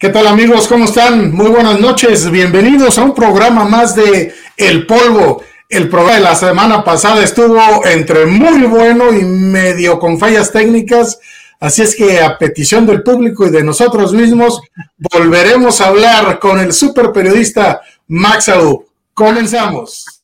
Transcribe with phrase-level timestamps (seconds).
[0.00, 0.66] ¿Qué tal amigos?
[0.66, 1.30] ¿Cómo están?
[1.30, 2.30] Muy buenas noches.
[2.30, 5.42] Bienvenidos a un programa más de El Polvo.
[5.68, 11.20] El programa de la semana pasada estuvo entre muy bueno y medio con fallas técnicas.
[11.60, 14.62] Así es que a petición del público y de nosotros mismos,
[14.96, 18.86] volveremos a hablar con el super periodista Max Adu.
[19.12, 20.19] Comenzamos.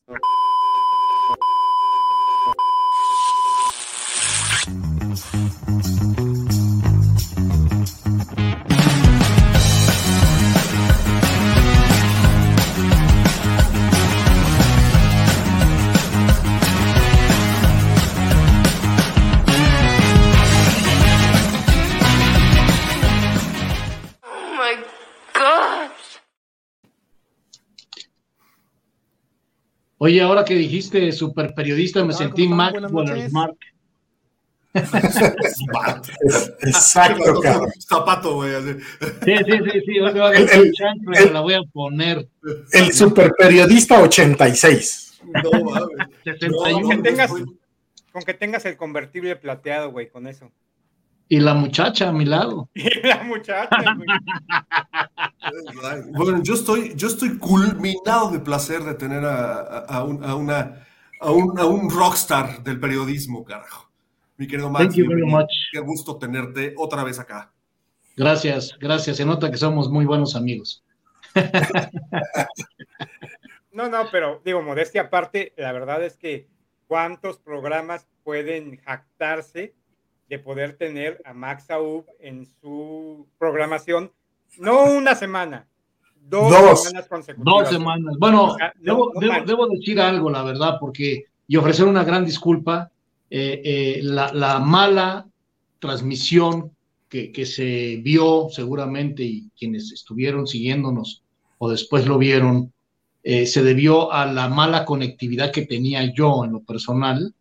[30.06, 32.80] Oye, ahora que dijiste super periodista, me sentí Max
[33.32, 33.56] Mark.
[36.62, 37.72] Exacto, cabrón.
[37.80, 38.52] Zapato, güey.
[39.24, 39.98] Sí, sí, sí, sí.
[39.98, 40.72] Hoy a el, el,
[41.16, 42.28] el, la voy a poner.
[42.70, 45.22] El super periodista 86.
[45.42, 45.88] No, mames.
[46.48, 47.46] No,
[48.12, 50.52] con que tengas el convertible plateado, güey, con eso.
[51.28, 52.68] Y la muchacha a mi lado.
[52.74, 53.68] Y la muchacha,
[56.10, 60.86] Bueno, yo estoy, yo estoy culminado de placer de tener a, a, un, a una,
[61.20, 63.90] a, un, a un rockstar del periodismo, carajo.
[64.36, 65.50] Mi querido Max, Thank you very much.
[65.72, 67.52] qué gusto tenerte otra vez acá.
[68.16, 69.16] Gracias, gracias.
[69.16, 70.84] Se nota que somos muy buenos amigos.
[73.72, 76.48] No, no, pero digo, modestia aparte, la verdad es que
[76.86, 79.74] cuántos programas pueden jactarse
[80.28, 84.12] de poder tener a Max Aub en su programación,
[84.58, 85.66] no una semana,
[86.28, 87.62] dos, semanas consecutivas.
[87.62, 88.16] Dos semanas.
[88.18, 89.12] Bueno, debo,
[89.46, 92.90] debo, decir algo, la verdad, porque y ofrecer una gran disculpa.
[93.28, 95.26] Eh, eh, la, la, mala
[95.80, 96.70] transmisión
[97.08, 101.24] que, que, se vio seguramente y quienes estuvieron siguiéndonos
[101.58, 102.72] o después lo vieron,
[103.24, 107.34] eh, se debió a la mala conectividad que tenía yo en lo personal.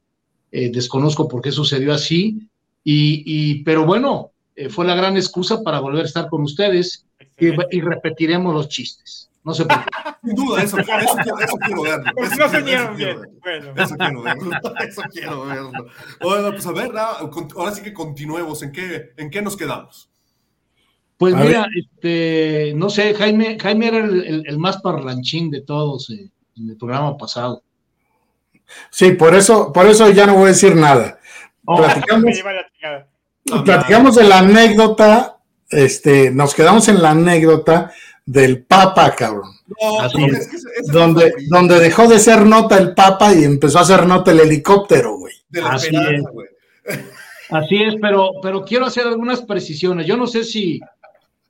[0.52, 2.50] desconozco por qué sucedió así,
[2.88, 7.08] y, pero bueno, eh, fue la gran excusa para volver a estar con ustedes
[7.38, 9.30] y, repetiremos los chistes.
[9.44, 9.94] No se preocupen.
[10.24, 10.90] Sin duda, eso, eso,
[11.40, 12.12] eso quiero verlo.
[12.16, 12.88] Pues eso, no se bien.
[13.42, 13.74] Bueno.
[13.76, 14.52] Eso quiero verlo.
[14.88, 15.72] Eso quiero verlo.
[16.22, 18.64] Bueno, pues a ver, ahora sí que continuemos.
[18.64, 20.10] ¿En qué, en qué nos quedamos?
[21.18, 26.30] Pues mira, este, no sé, Jaime, Jaime era el, el, más parlanchín de todos eh,
[26.58, 27.64] en el programa pasado.
[28.90, 31.20] Sí, por eso, por eso ya no voy a decir nada.
[31.66, 31.78] Oh,
[33.64, 35.38] platicamos, de la anécdota,
[35.70, 37.92] este, nos quedamos en la anécdota
[38.26, 39.52] del Papa, cabrón.
[40.92, 45.18] donde, donde dejó de ser nota el Papa y empezó a ser nota el helicóptero,
[45.18, 45.34] güey.
[45.64, 47.00] Así es.
[47.50, 50.08] Así es, pero, pero quiero hacer algunas precisiones.
[50.08, 50.80] Yo no sé si,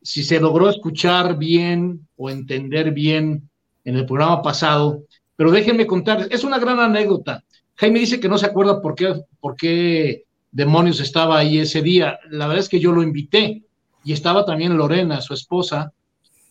[0.01, 3.49] si se logró escuchar bien o entender bien
[3.85, 5.03] en el programa pasado,
[5.35, 7.43] pero déjenme contar, es una gran anécdota.
[7.75, 12.19] Jaime dice que no se acuerda por qué, por qué demonios estaba ahí ese día.
[12.29, 13.63] La verdad es que yo lo invité
[14.03, 15.91] y estaba también Lorena, su esposa,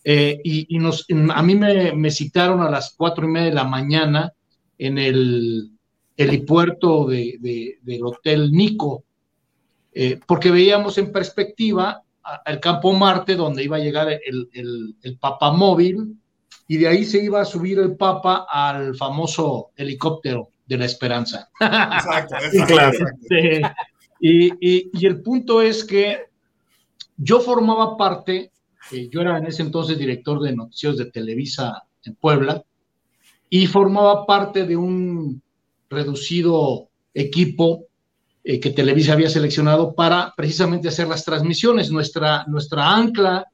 [0.03, 4.33] eh, y, nos, a mí me, citaron a las cuatro y media de la mañana
[4.77, 5.71] en el
[6.15, 9.03] helipuerto de, del Hotel Nico,
[9.93, 12.03] eh, porque veíamos en perspectiva
[12.45, 16.19] el campo Marte, donde iba a llegar el, el, el Papa móvil,
[16.67, 21.49] y de ahí se iba a subir el Papa al famoso helicóptero de la esperanza.
[21.59, 22.35] Exacto,
[22.67, 22.97] claro.
[24.19, 26.19] y, el punto es que
[27.17, 28.51] yo formaba parte,
[28.91, 32.63] eh, yo era en ese entonces director de noticias de Televisa en Puebla,
[33.49, 35.41] y formaba parte de un
[35.89, 37.85] reducido equipo
[38.43, 41.91] eh, que Televisa había seleccionado para precisamente hacer las transmisiones.
[41.91, 43.45] Nuestra, nuestra ancla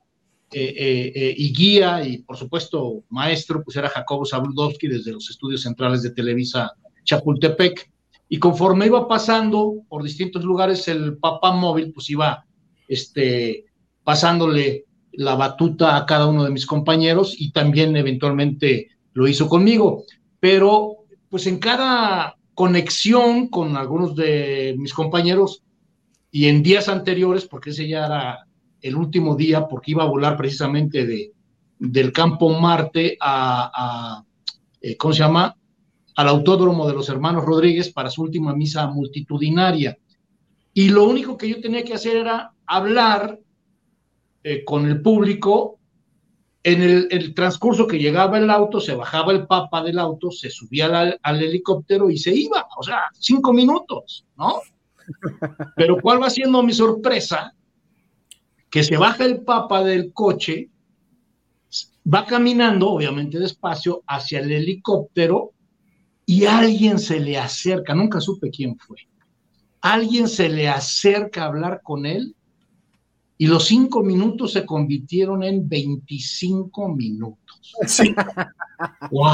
[0.54, 6.02] eh, y guía y por supuesto maestro, pues era Jacobo Zabludowski desde los estudios centrales
[6.02, 6.74] de Televisa
[7.04, 7.90] Chapultepec.
[8.30, 12.46] Y conforme iba pasando por distintos lugares, el papá móvil pues iba
[12.88, 13.66] este,
[14.04, 20.06] pasándole la batuta a cada uno de mis compañeros y también eventualmente lo hizo conmigo.
[20.40, 20.98] Pero
[21.30, 25.64] pues en cada conexión con algunos de mis compañeros
[26.32, 28.48] y en días anteriores, porque ese ya era
[28.82, 31.34] el último día, porque iba a volar precisamente de,
[31.80, 34.26] del campo Marte a, a
[34.82, 35.56] eh, ¿cómo se llama?
[36.16, 39.98] Al autódromo de los hermanos Rodríguez para su última misa multitudinaria.
[40.74, 43.40] Y lo único que yo tenía que hacer era hablar
[44.44, 45.78] eh, con el público.
[46.64, 51.18] En el, transcurso que llegaba el auto, se bajaba el papa del auto, se subía
[51.22, 52.68] al, helicóptero y se iba.
[52.78, 54.62] O sea, cinco minutos, ¿no?
[55.76, 57.56] Pero ¿cuál va siendo mi sorpresa?
[58.72, 60.70] que se baja el Papa del coche,
[62.12, 65.52] va caminando, obviamente despacio, hacia el helicóptero
[66.32, 68.96] y alguien se le acerca, nunca supe quién fue,
[69.82, 72.34] alguien se le acerca a hablar con él
[73.38, 77.76] y los cinco minutos se convirtieron en 25 minutos.
[77.86, 78.16] Sí.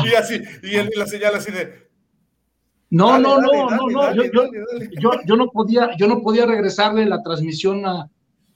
[0.05, 1.87] Y así, y él la señal así de.
[2.89, 4.23] No, no, no, no, no, yo,
[4.99, 8.09] yo, yo, no podía, yo no podía regresarle la transmisión a,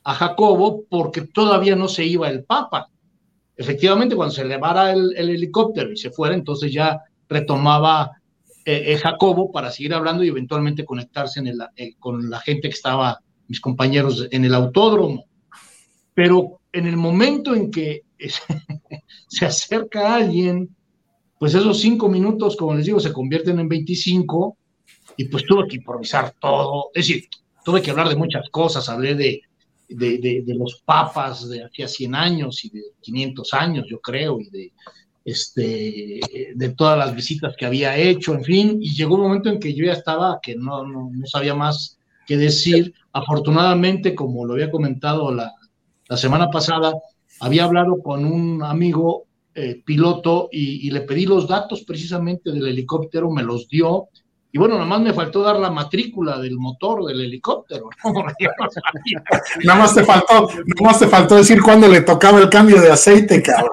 [0.04, 2.90] a Jacobo porque todavía no se iba el Papa.
[3.56, 8.21] Efectivamente, cuando se elevara el, el helicóptero y se fuera, entonces ya retomaba
[8.66, 12.70] eh, eh, Jacobo para seguir hablando y eventualmente conectarse en el, eh, con la gente
[12.70, 15.26] que estaba, mis compañeros, en el autódromo.
[16.14, 18.02] Pero en el momento en que
[19.28, 20.76] se acerca alguien,
[21.40, 24.58] pues esos cinco minutos, como les digo, se convierten en 25
[25.18, 26.92] y pues tuve que improvisar todo.
[26.94, 27.26] Es decir,
[27.66, 29.42] tuve que hablar de muchas cosas, hablé de,
[29.90, 34.50] de, de, los papas de hacía 100 años y de 500 años, yo creo, y
[34.50, 34.74] de,
[35.24, 36.20] este,
[36.56, 39.74] de todas las visitas que había hecho, en fin, y llegó un momento en que
[39.74, 42.94] yo ya estaba, que no, no, no sabía más que decir.
[43.14, 45.52] Afortunadamente, como lo había comentado la,
[46.08, 46.94] la semana pasada,
[47.40, 53.30] había hablado con un amigo eh, piloto y, le pedí los datos precisamente del helicóptero,
[53.30, 54.08] me los dio,
[54.54, 57.90] y bueno, nada más me faltó dar la matrícula del motor del helicóptero.
[59.64, 62.92] nada más te faltó, nada más te faltó decir cuándo le tocaba el cambio de
[62.92, 63.72] aceite, cabrón.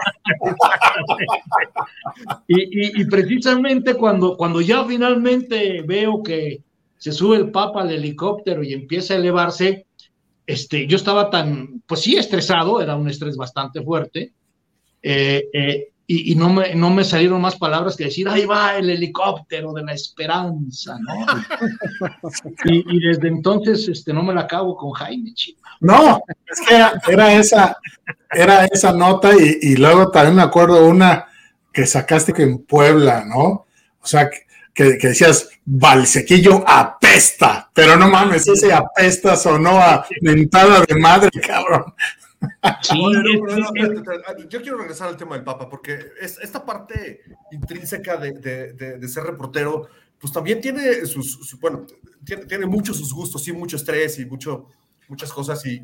[2.47, 6.63] y, y, precisamente cuando, cuando ya finalmente veo que
[6.97, 9.87] se sube el Papa al helicóptero y empieza a elevarse,
[10.47, 14.33] este, yo estaba tan, pues sí, estresado, era un estrés bastante fuerte.
[15.03, 18.89] Eh, eh, y, no, me, no me salieron más palabras que decir, ahí va el
[18.89, 21.27] helicóptero de la esperanza, ¿no?
[22.65, 25.61] y, desde entonces este, no me la acabo con Jaime, chico.
[25.81, 27.77] No, es que era, esa,
[28.31, 31.27] era esa nota y, y, luego también me acuerdo una
[31.71, 33.67] que sacaste que en Puebla, ¿no?
[34.01, 34.31] O sea,
[34.73, 41.31] que, que decías, Valsequillo apesta, pero no mames, ese apesta sonó a mentada de madre,
[41.47, 41.93] cabrón
[44.49, 47.21] yo quiero regresar al tema del Papa, porque es, esta parte
[47.51, 49.89] intrínseca de, ser reportero,
[50.19, 51.87] pues también tiene sus, bueno,
[52.25, 54.67] tiene, tiene muchos sus gustos, sí, mucho estrés y mucho,
[55.09, 55.83] muchas cosas, y,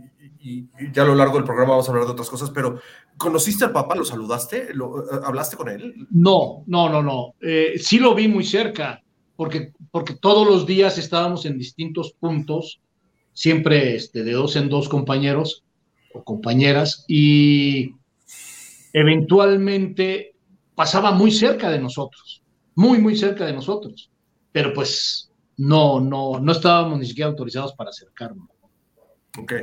[0.93, 2.79] ya a lo largo del programa vamos a hablar de otras cosas, pero
[3.17, 3.95] ¿conociste al Papa?
[3.95, 4.75] ¿Lo saludaste?
[4.75, 6.07] ¿Lo, eh, ¿Hablaste con él?
[6.11, 7.35] No, no, no, no.
[7.41, 9.03] Eh, sí lo vi muy cerca,
[9.37, 12.81] porque, porque todos los días estábamos en distintos puntos,
[13.33, 15.64] siempre este, de dos en dos compañeros,
[16.15, 17.95] o compañeras y
[18.93, 20.37] eventualmente
[20.75, 22.43] pasaba muy cerca de nosotros,
[22.75, 24.11] muy, muy cerca de nosotros,
[24.53, 28.49] pero pues no, no, no estábamos ni siquiera autorizados para acercarnos.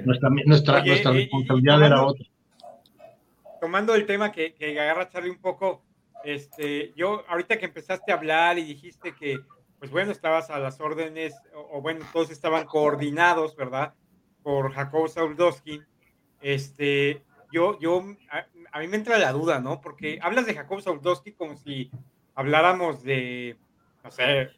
[0.05, 2.25] Nuestra, nuestra, nuestra responsabilidad era otra.
[3.61, 5.81] Tomando el tema que, que agarra Charlie un poco,
[6.25, 9.39] este, yo ahorita que empezaste a hablar y dijiste que,
[9.79, 13.93] pues bueno, estabas a las órdenes, o, o bueno, todos estaban coordinados, ¿verdad?
[14.43, 15.79] Por Jacob Saudowski
[16.41, 18.03] este, yo, yo,
[18.71, 19.81] a, mí me entra la duda, ¿no?
[19.81, 21.91] Porque hablas de Jacob Saudowski como si
[22.35, 23.57] habláramos de,
[24.03, 24.49] no sé,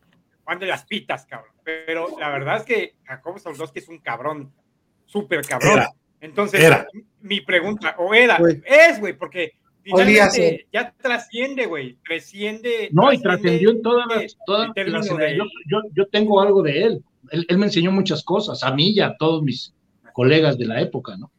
[0.43, 1.53] Juan de las Pitas, cabrón.
[1.63, 4.51] Pero la verdad es que Jacob Saudowski es un cabrón,
[5.05, 5.83] súper cabrón.
[6.21, 6.73] Entonces,
[7.21, 12.89] mi pregunta, o era, es, güey, porque finalmente ya trasciende, güey, trasciende.
[12.91, 14.37] No, y trascendió en todas las.
[14.45, 17.03] Todas yo, yo, tengo algo de él.
[17.31, 17.45] él.
[17.49, 19.73] Él me enseñó muchas cosas, a mí y a todos mis
[20.13, 21.31] colegas de la época, ¿no?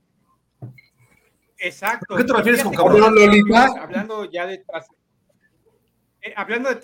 [1.65, 2.17] Exacto.
[2.17, 3.15] ¿Qué te refieres con cabrón?
[3.81, 4.65] Hablando ya de
[6.21, 6.77] eh, hablando de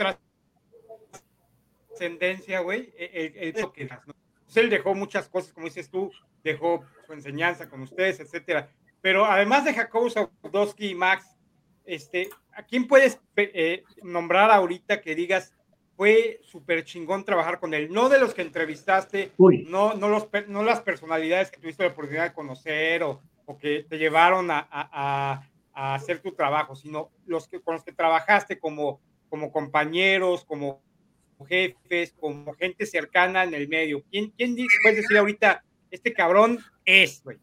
[1.93, 6.11] trascendencia, güey, el, que pues él dejó muchas cosas, como dices tú,
[6.43, 8.71] dejó su enseñanza con ustedes, etcétera.
[9.01, 11.37] Pero además de Jacobo Saudowski y Max,
[11.85, 15.55] este, ¿a quién puedes eh, nombrar ahorita que digas
[15.97, 17.93] fue súper chingón trabajar con él?
[17.93, 19.33] No de los que entrevistaste,
[19.67, 23.23] no, no, los, no las personalidades que tuviste la oportunidad de conocer o,
[23.59, 29.00] que te llevaron a, hacer tu trabajo, sino los que, con los que trabajaste como,
[29.30, 30.83] como compañeros, como
[31.49, 34.02] jefes, como gente cercana en el medio.
[34.11, 37.38] ¿Quién, quién puedes decir ahorita, este cabrón es, güey?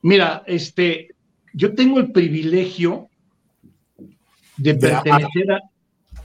[0.00, 1.14] Mira, este,
[1.52, 3.08] yo tengo el privilegio
[4.56, 5.60] de pertenecer a,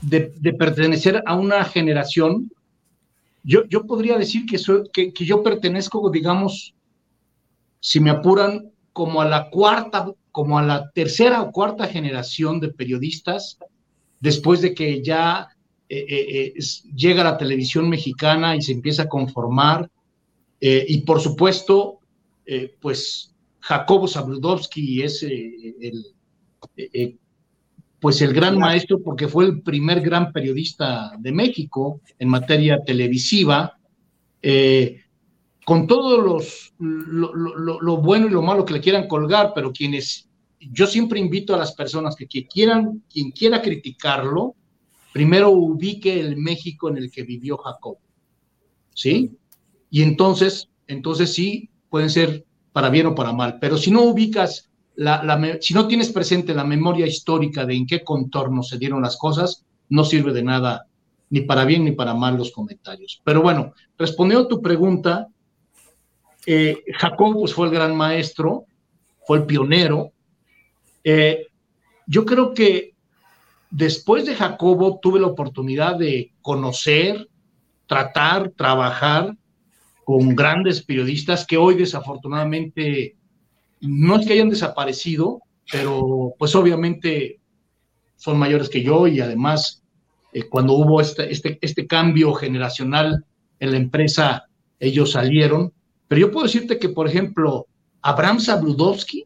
[0.00, 2.50] de, pertenecer a una generación.
[3.42, 6.74] Yo, yo podría decir que, soy, que, que yo pertenezco, digamos,
[7.84, 12.70] si me apuran, como a la cuarta, como a la tercera o cuarta generación de
[12.70, 13.58] periodistas,
[14.20, 15.50] después de que ya
[15.86, 16.62] eh, eh, eh,
[16.96, 19.90] llega la televisión mexicana y se empieza a conformar.
[20.58, 21.98] y por supuesto,
[22.80, 26.06] pues Jacobo Zabludovsky es el,
[28.00, 33.78] pues el gran maestro porque fue el primer gran periodista de México en materia televisiva,
[35.64, 40.28] con todos los lo, bueno y lo malo que le quieran colgar, pero quienes
[40.60, 44.54] yo siempre invito a las personas que, quieran, quien quiera criticarlo,
[45.12, 47.98] primero ubique el México en el que vivió Jacob.
[48.94, 49.32] ¿Sí?
[49.90, 54.70] Y entonces, entonces sí, pueden ser para bien o para mal, pero si no ubicas,
[54.96, 59.16] la, si no tienes presente la memoria histórica de en qué contorno se dieron las
[59.16, 60.86] cosas, no sirve de nada,
[61.30, 63.20] ni para bien ni para mal los comentarios.
[63.24, 65.28] Pero bueno, respondiendo a tu pregunta,
[66.46, 68.64] eh, Jacob pues, fue el gran maestro,
[69.26, 70.12] fue el pionero,
[71.02, 71.46] eh,
[72.06, 72.94] yo creo que
[73.70, 77.28] después de Jacobo tuve la oportunidad de conocer,
[77.86, 79.36] tratar, trabajar
[80.04, 83.16] con grandes periodistas que hoy desafortunadamente
[83.80, 87.40] no es que hayan desaparecido, pero pues obviamente
[88.16, 89.82] son mayores que yo y además
[90.32, 93.24] eh, cuando hubo este, este, este cambio generacional
[93.60, 94.44] en la empresa,
[94.80, 95.72] ellos salieron.
[96.08, 97.66] Pero yo puedo decirte que, por ejemplo,
[98.02, 99.24] Abraham Zabludowski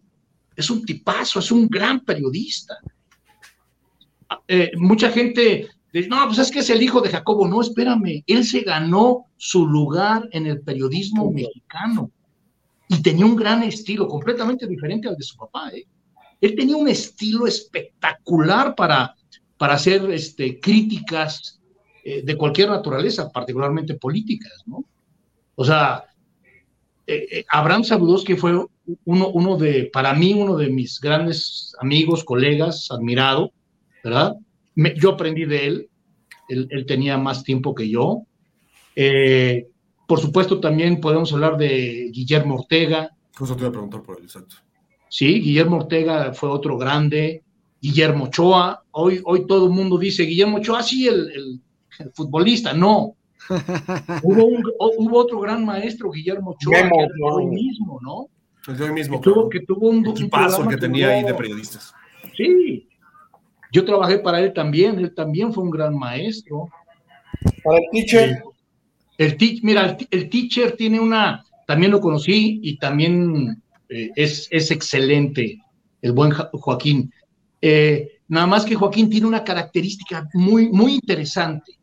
[0.55, 2.79] es un tipazo, es un gran periodista.
[4.47, 7.47] Eh, mucha gente dice, no, pues es que es el hijo de Jacobo.
[7.47, 12.11] No, espérame, él se ganó su lugar en el periodismo mexicano
[12.89, 15.71] y tenía un gran estilo, completamente diferente al de su papá.
[15.71, 15.87] ¿eh?
[16.41, 19.15] Él tenía un estilo espectacular para,
[19.57, 21.61] para hacer este, críticas
[22.05, 24.85] eh, de cualquier naturaleza, particularmente políticas, ¿no?
[25.55, 26.05] O sea,
[27.49, 28.53] Abraham Sabudowski fue
[29.05, 33.53] uno, uno de, para mí, uno de mis grandes amigos, colegas, admirado,
[34.05, 34.35] ¿verdad?
[34.97, 35.91] yo aprendí de él,
[36.49, 38.23] él, tenía más tiempo que yo.
[38.95, 39.67] Eh,
[40.07, 43.11] por supuesto, también podemos hablar de Guillermo Ortega.
[43.37, 44.57] Justo te iba a preguntar por él, exacto.
[45.09, 47.43] Sí, Guillermo Ortega fue otro grande.
[47.81, 51.31] Guillermo Ochoa, hoy, hoy todo el mundo dice Guillermo Ochoa, sí, el,
[51.99, 53.17] el futbolista, no,
[54.23, 56.91] hubo, otro gran maestro, Guillermo Ochoa,
[57.23, 58.29] hoy mismo, ¿no?
[58.73, 59.21] El hoy mismo.
[59.21, 61.93] Que, tuvo, que tuvo un, equipazo que tenía ahí de periodistas.
[62.37, 62.89] Sí.
[63.73, 66.69] Yo trabajé para él también, él también fue un gran maestro.
[67.63, 68.43] Para el teacher.
[69.19, 75.61] El, mira, el, teacher tiene una, también lo conocí y también eh, es, es, excelente,
[76.01, 77.13] el buen Joaquín.
[77.61, 81.78] Eh, nada más que Joaquín tiene una característica muy, muy interesante.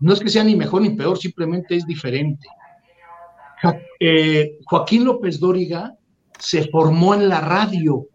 [0.00, 2.48] No es que sea ni mejor ni peor, simplemente es diferente.
[3.98, 5.94] Eh, Joaquín López Dóriga
[6.38, 8.08] se formó en la radio,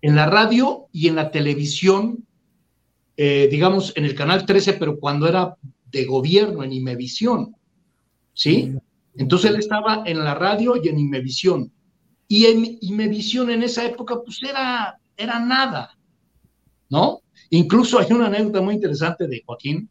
[0.00, 2.24] en la radio y en la televisión,
[3.16, 5.56] eh, digamos, en el canal 13, pero cuando era
[5.90, 7.56] de gobierno, en Imevisión,
[8.32, 8.74] ¿sí?
[9.16, 11.72] Entonces él estaba en la radio y en Imevisión.
[12.28, 15.98] Y en Imevisión en esa época, pues era, era nada,
[16.88, 17.22] ¿no?
[17.50, 19.88] Incluso hay una anécdota muy interesante de Joaquín,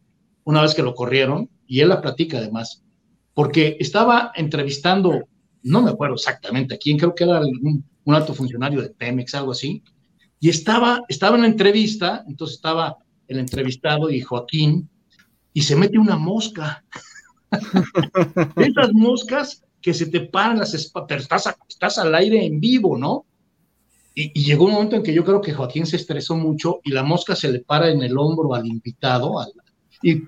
[0.48, 2.82] una vez que lo corrieron, y él la platica además,
[3.34, 5.28] porque estaba entrevistando,
[5.62, 9.52] no me acuerdo exactamente a quién, creo que era un, alto funcionario de Pemex, algo
[9.52, 9.82] así,
[10.40, 14.88] y estaba, estaba en la entrevista, entonces estaba el entrevistado y Joaquín,
[15.52, 16.82] y se mete una mosca.
[18.56, 22.96] Estas moscas que se te paran las espaldas, pero estás, estás al aire en vivo,
[22.96, 23.26] ¿no?
[24.14, 26.92] Y, y, llegó un momento en que yo creo que Joaquín se estresó mucho y
[26.92, 29.34] la mosca se le para en el hombro al invitado
[30.02, 30.22] y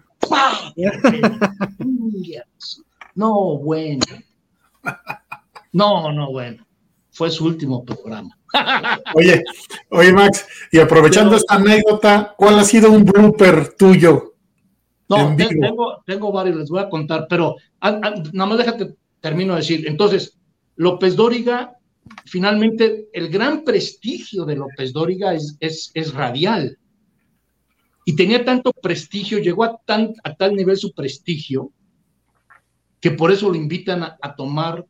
[3.15, 4.05] no, bueno.
[5.73, 6.67] No, no, bueno.
[7.12, 8.37] Fue su último programa.
[9.15, 9.45] Oye,
[9.91, 14.35] oye, Max, y aprovechando esta anécdota, ¿cuál ha sido un blooper tuyo?
[15.09, 19.89] No, tengo, tengo varios, les voy a contar, pero nada más déjate, termino de decir.
[19.89, 20.39] Entonces,
[20.77, 21.77] López Dóriga,
[22.27, 26.79] finalmente, el gran prestigio de López Dóriga es, es, es radial
[28.11, 31.71] y tenía tanto prestigio, llegó a, tan, a tal nivel su prestigio,
[33.00, 34.85] que por eso lo invitan a, tomar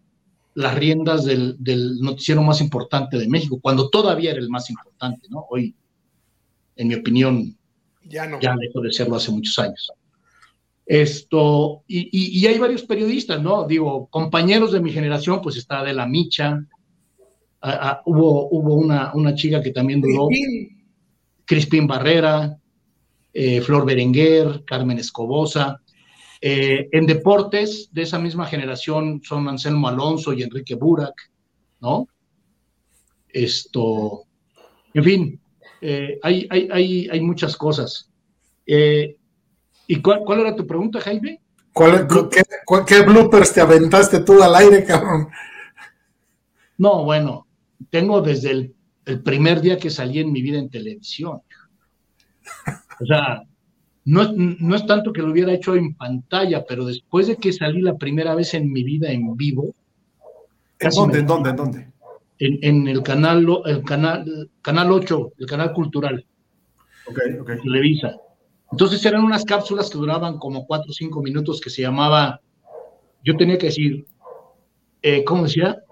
[0.54, 1.58] las riendas del,
[2.00, 5.44] noticiero más importante de México, cuando todavía era el más importante, ¿no?
[5.50, 5.74] Hoy,
[6.76, 7.58] en mi opinión,
[8.04, 8.40] ya, no.
[8.40, 9.92] ya dejó de serlo hace muchos años.
[10.86, 13.66] Esto, y, hay varios periodistas, ¿no?
[13.66, 16.58] Digo, compañeros de mi generación, pues está de la Micha,
[18.06, 20.26] hubo, hubo una, una chica que también duró,
[21.44, 22.56] Crispín Barrera,
[23.32, 25.80] eh, Flor Berenguer, Carmen Escobosa.
[26.40, 31.30] Eh, en deportes de esa misma generación son Anselmo Alonso y Enrique Burak,
[31.80, 32.08] ¿no?
[33.28, 34.22] Esto,
[34.94, 35.40] en fin,
[35.80, 38.10] eh, hay, hay, hay, muchas cosas.
[38.66, 41.40] ¿Y cuál, cuál, era tu pregunta, Jaime?
[41.72, 42.42] ¿Cuál, qué,
[42.86, 45.28] qué, bloopers te aventaste tú al aire, cabrón?
[46.78, 47.46] No, bueno,
[47.90, 48.74] tengo desde el,
[49.22, 51.42] primer día que salí en mi vida en televisión.
[53.00, 53.42] O sea,
[54.04, 57.80] no, no, es tanto que lo hubiera hecho en pantalla, pero después de que salí
[57.80, 59.74] la primera vez en mi vida en vivo.
[60.78, 61.18] ¿En dónde?
[61.18, 61.50] ¿En dónde?
[61.50, 61.86] ¿En dónde?
[62.38, 66.24] En, el canal, el canal, canal 8, el canal cultural.
[67.06, 67.50] Ok, ok.
[67.62, 68.16] Televisa.
[68.72, 72.40] Entonces eran unas cápsulas que duraban como cuatro o cinco minutos que se llamaba,
[73.24, 74.06] yo tenía que decir,
[75.02, 75.82] eh, ¿cómo decía?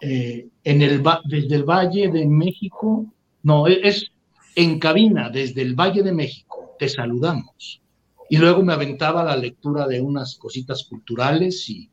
[0.00, 3.06] Eh, en el, desde el Valle de México,
[3.42, 4.12] no, es
[4.54, 7.80] en cabina, desde el Valle de México, te saludamos.
[8.28, 11.90] Y luego me aventaba la lectura de unas cositas culturales y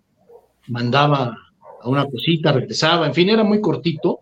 [0.68, 1.38] mandaba
[1.82, 4.20] a una cosita, regresaba, en fin, era muy cortito,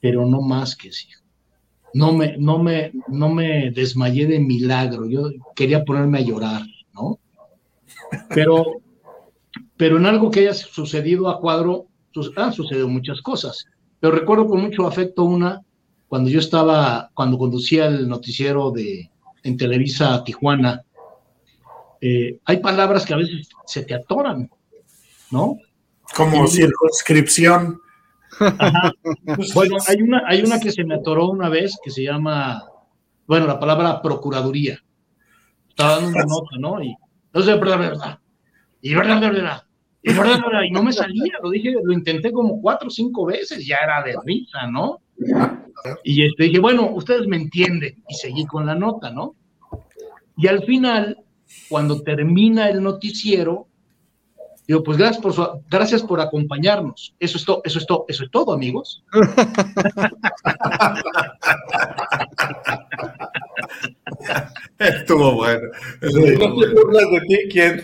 [0.00, 1.08] pero no más que sí.
[1.94, 6.62] No me, no me, no me desmayé de milagro, yo quería ponerme a llorar,
[6.94, 7.18] ¿no?
[8.34, 8.80] Pero,
[9.76, 11.86] pero en algo que haya sucedido a cuadro,
[12.36, 13.66] han sucedido muchas cosas,
[14.00, 15.62] pero recuerdo con mucho afecto una
[16.12, 19.10] cuando yo estaba, cuando conducía el noticiero de,
[19.44, 20.84] en Televisa Tijuana,
[22.02, 24.50] eh, hay palabras que a veces se te atoran,
[25.30, 25.56] ¿no?
[26.14, 27.80] Como circunscripción.
[29.54, 32.62] Bueno, hay una, hay una que se me atoró una vez que se llama,
[33.26, 34.78] bueno, la palabra procuraduría.
[35.66, 36.82] Estaba dando una nota, ¿no?
[36.82, 36.94] Y
[37.32, 38.18] no sé, verdad, verdad.
[38.82, 39.62] Y verdad, verdad.
[40.02, 40.62] Y verdad, verdad.
[40.68, 44.02] Y no me salía, lo dije, lo intenté como cuatro o cinco veces, ya era
[44.02, 45.01] de risa, ¿no?
[46.04, 48.02] Y este, dije, bueno, ustedes me entienden.
[48.08, 49.34] Y seguí con la nota, ¿no?
[50.36, 51.18] Y al final,
[51.68, 53.68] cuando termina el noticiero,
[54.66, 57.14] digo, pues gracias por, gracias por acompañarnos.
[57.18, 59.04] Eso es, todo, eso, es todo, eso es todo, amigos.
[64.78, 65.68] Estuvo bueno.
[66.00, 67.80] no te burlas de ti, ¿quién?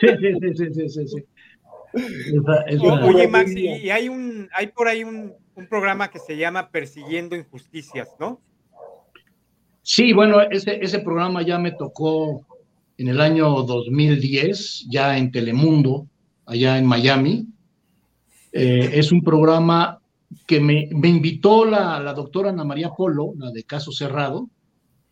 [0.00, 1.24] sí, sí, sí, sí, sí, sí.
[3.02, 7.34] Oye, Max, y hay un, hay por ahí un, un programa que se llama Persiguiendo
[7.34, 8.40] Injusticias, ¿no?
[9.82, 12.46] Sí, bueno, ese, ese programa ya me tocó
[12.96, 16.06] en el año 2010, ya en Telemundo,
[16.46, 17.48] allá en Miami.
[18.52, 20.00] Eh, es un programa
[20.46, 24.48] que me, me invitó la, la, doctora Ana María Polo, la de Caso Cerrado.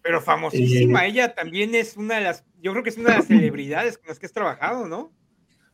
[0.03, 3.17] Pero famosísima, eh, ella también es una de las, yo creo que es una de
[3.17, 5.13] las celebridades con las que has trabajado, ¿no?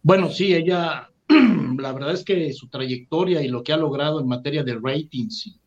[0.02, 1.08] Bueno, sí, ella
[1.78, 5.58] la verdad es que su trayectoria y lo que ha logrado en materia de ratings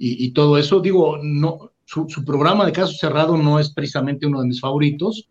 [0.00, 4.46] y, todo eso, digo, no, su, programa de caso cerrado no es precisamente uno de
[4.46, 5.28] mis favoritos,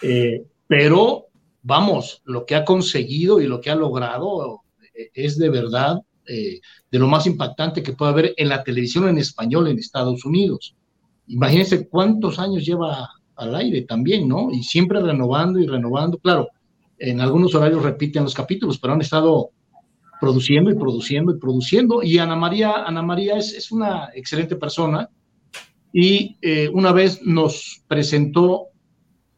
[0.00, 1.26] eh, pero
[1.62, 4.62] vamos, lo que ha conseguido y lo que ha logrado
[4.94, 6.60] eh, es de verdad eh,
[6.90, 10.74] de lo más impactante que puede haber en la televisión en español en Estados Unidos.
[11.26, 14.50] Imagínense cuántos años lleva al aire también, ¿no?
[14.50, 16.16] Y siempre renovando y renovando.
[16.16, 16.48] Claro,
[17.02, 19.50] en algunos horarios repiten los capítulos, pero han estado
[20.20, 22.00] produciendo y produciendo y produciendo.
[22.00, 25.10] Y Ana María, Ana María es, una excelente persona
[25.92, 28.68] y eh, una vez nos presentó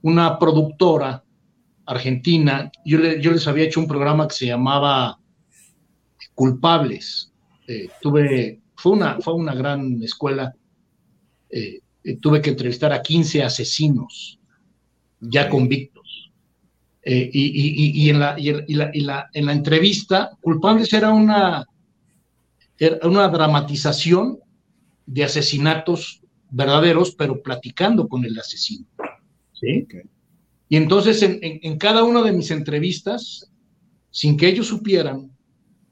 [0.03, 1.24] una productora
[1.87, 5.18] argentina, yo, yo, les había hecho un programa que se llamaba
[6.35, 7.33] Culpables.
[7.66, 10.55] Eh, tuve, fue una, fue una gran escuela.
[11.48, 11.81] Eh,
[12.20, 14.38] tuve que entrevistar a 15 asesinos
[15.18, 15.94] ya convictos
[17.05, 21.67] eh, y, en la, en la entrevista, Culpables era una,
[23.03, 24.38] una dramatización
[25.07, 28.87] de asesinatos verdaderos, pero platicando con el asesino.
[29.53, 29.87] ¿sí?
[30.69, 33.51] Y entonces en, cada una de mis entrevistas,
[34.11, 35.31] sin que ellos supieran,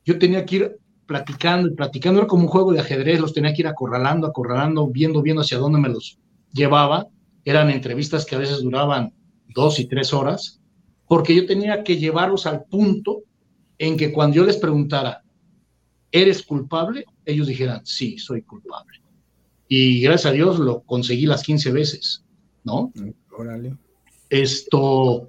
[0.05, 3.53] yo tenía que ir platicando y platicando, era como un juego de ajedrez, los tenía
[3.53, 6.19] que ir acorralando, acorralando, viendo, viendo hacia dónde me los
[6.53, 7.07] llevaba.
[7.45, 9.13] Eran entrevistas que a veces duraban
[9.49, 10.62] dos y tres horas
[11.09, 13.23] porque yo tenía que llevarlos al punto
[13.79, 15.23] en que cuando yo les preguntara,
[16.11, 17.05] ¿eres culpable?
[17.25, 19.01] Ellos dijeran, sí, soy culpable.
[19.69, 22.25] Y gracias a Dios lo conseguí las 15 veces,
[22.65, 22.93] ¿no?
[23.37, 23.77] Órale.
[24.29, 25.29] Esto,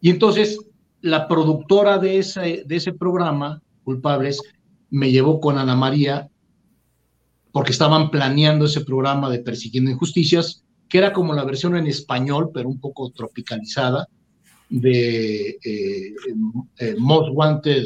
[0.00, 0.58] y entonces
[1.00, 4.42] la productora de ese, de ese programa, Culpables,
[4.90, 6.28] me llevó con Ana María
[7.52, 12.50] porque estaban planeando ese programa de Persiguiendo Injusticias, que era como la versión en español,
[12.52, 14.08] pero un poco tropicalizada,
[14.68, 16.14] de eh,
[16.78, 17.84] eh, Most Wanted,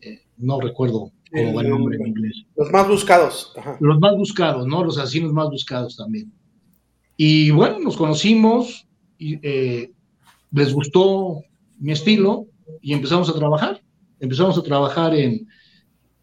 [0.00, 2.44] eh, no recuerdo cómo va el nombre en inglés.
[2.56, 3.52] Los más buscados.
[3.80, 4.84] Los más buscados, ¿no?
[4.84, 6.32] Los asesinos más buscados también.
[7.16, 8.86] Y bueno, nos conocimos,
[9.18, 9.38] y,
[10.52, 11.42] les gustó
[11.78, 12.46] mi estilo
[12.80, 13.80] y empezamos a trabajar.
[14.18, 15.46] Empezamos a trabajar en,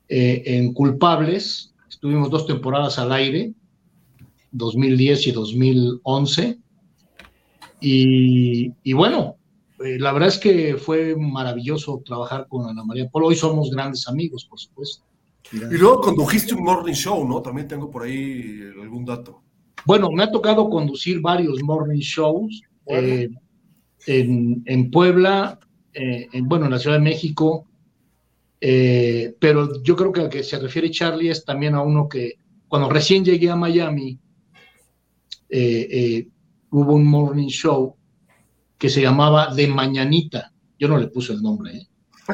[0.10, 1.74] en Culpables.
[1.88, 3.54] Estuvimos dos temporadas al aire,
[4.52, 6.60] 2010 y 2011.
[7.80, 9.38] Y, y bueno,
[9.80, 13.28] eh, la verdad es que fue maravilloso trabajar con Ana María Polo.
[13.28, 15.04] Hoy somos grandes amigos, por supuesto.
[15.52, 17.42] Y luego condujiste un morning show, ¿no?
[17.42, 19.44] También tengo por ahí algún dato.
[19.86, 23.30] Bueno, me ha tocado conducir varios morning shows eh,
[24.08, 25.60] en, Puebla,
[25.94, 27.66] eh, en, bueno, en la Ciudad de México,
[28.60, 32.34] pero yo creo que al que se refiere Charlie es también a uno que
[32.68, 34.20] cuando recién llegué a Miami,
[36.72, 37.97] hubo un morning show
[38.78, 40.52] que se llamaba De Mañanita.
[40.80, 41.76] Yo no le puse el nombre.
[41.76, 41.88] ¿eh?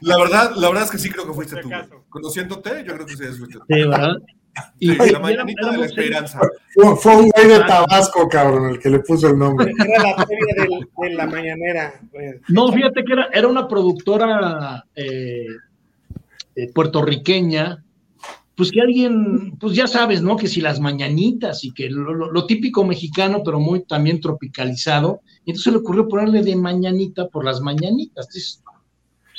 [0.00, 1.70] la, verdad, la verdad es que sí creo que fuiste tú.
[2.08, 3.64] Conociéndote, yo creo que sí fuiste tú.
[3.68, 4.16] Sí, ¿verdad?
[4.80, 6.40] Y, la mañanita de la esperanza.
[6.74, 9.72] Fue, un güey de Tabasco, cabrón, el que le puso el nombre.
[9.78, 10.66] Era la feria
[10.98, 12.00] de, la mañanera.
[12.10, 12.40] Pues.
[12.48, 15.46] No, fíjate que era, era una productora eh,
[16.56, 17.84] eh, puertorriqueña
[18.58, 20.36] pues que alguien, pues ya sabes, ¿no?
[20.36, 25.78] Que si las mañanitas y que lo, típico mexicano, pero muy también tropicalizado, entonces le
[25.78, 28.26] ocurrió ponerle de mañanita por las mañanitas.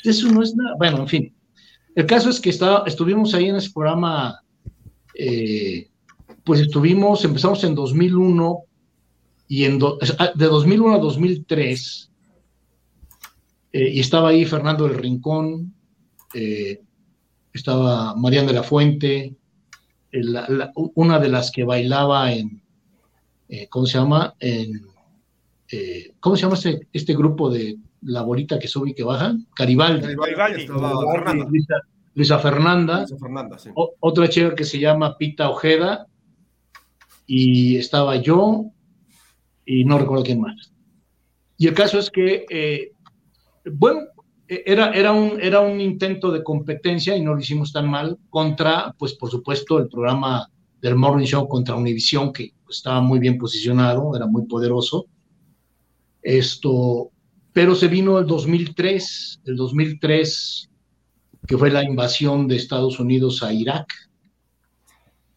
[0.05, 0.73] eso no es nada.
[0.77, 1.35] Bueno, en fin.
[1.95, 4.41] El caso es que está, estuvimos ahí en ese programa,
[5.13, 5.89] eh,
[6.45, 8.59] pues estuvimos, empezamos en 2001
[9.49, 9.79] y en
[10.17, 12.11] ah, de 2001 a 2003,
[13.73, 15.75] eh, y estaba ahí Fernando del Rincón,
[16.33, 16.79] eh,
[17.59, 19.35] estaba Mariana de la Fuente,
[20.11, 20.21] eh,
[20.95, 22.61] una de las que bailaba en,
[23.47, 24.33] eh, ¿cómo se llama?
[24.39, 24.81] En,
[25.71, 29.35] eh, ¿Cómo se llama este, este, grupo de la bolita que sube y que baja?
[29.55, 30.15] Caribaldi.
[32.15, 33.05] Luisa, Fernanda.
[33.99, 36.07] otra chica que se llama Pita Ojeda.
[37.27, 38.65] Y estaba yo
[39.63, 40.73] y no recuerdo quién más.
[41.57, 42.91] Y el caso es que,
[43.71, 43.99] bueno,
[44.49, 48.95] era, era, un, era un intento de competencia y no lo hicimos tan mal contra,
[48.97, 50.49] pues por supuesto, el programa
[50.81, 55.05] del Morning Show contra Univision, que estaba muy bien posicionado, era muy poderoso.
[56.23, 57.11] Esto,
[57.53, 60.69] pero se vino el 2003, el 2003,
[61.47, 63.87] que fue la invasión de Estados Unidos a Irak.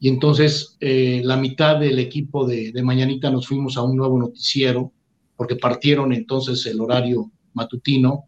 [0.00, 4.18] Y entonces eh, la mitad del equipo de, de Mañanita nos fuimos a un nuevo
[4.18, 4.90] noticiero,
[5.36, 8.24] porque partieron entonces el horario matutino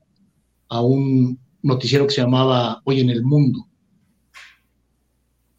[0.75, 3.69] a un noticiero que se llamaba Hoy en el Mundo.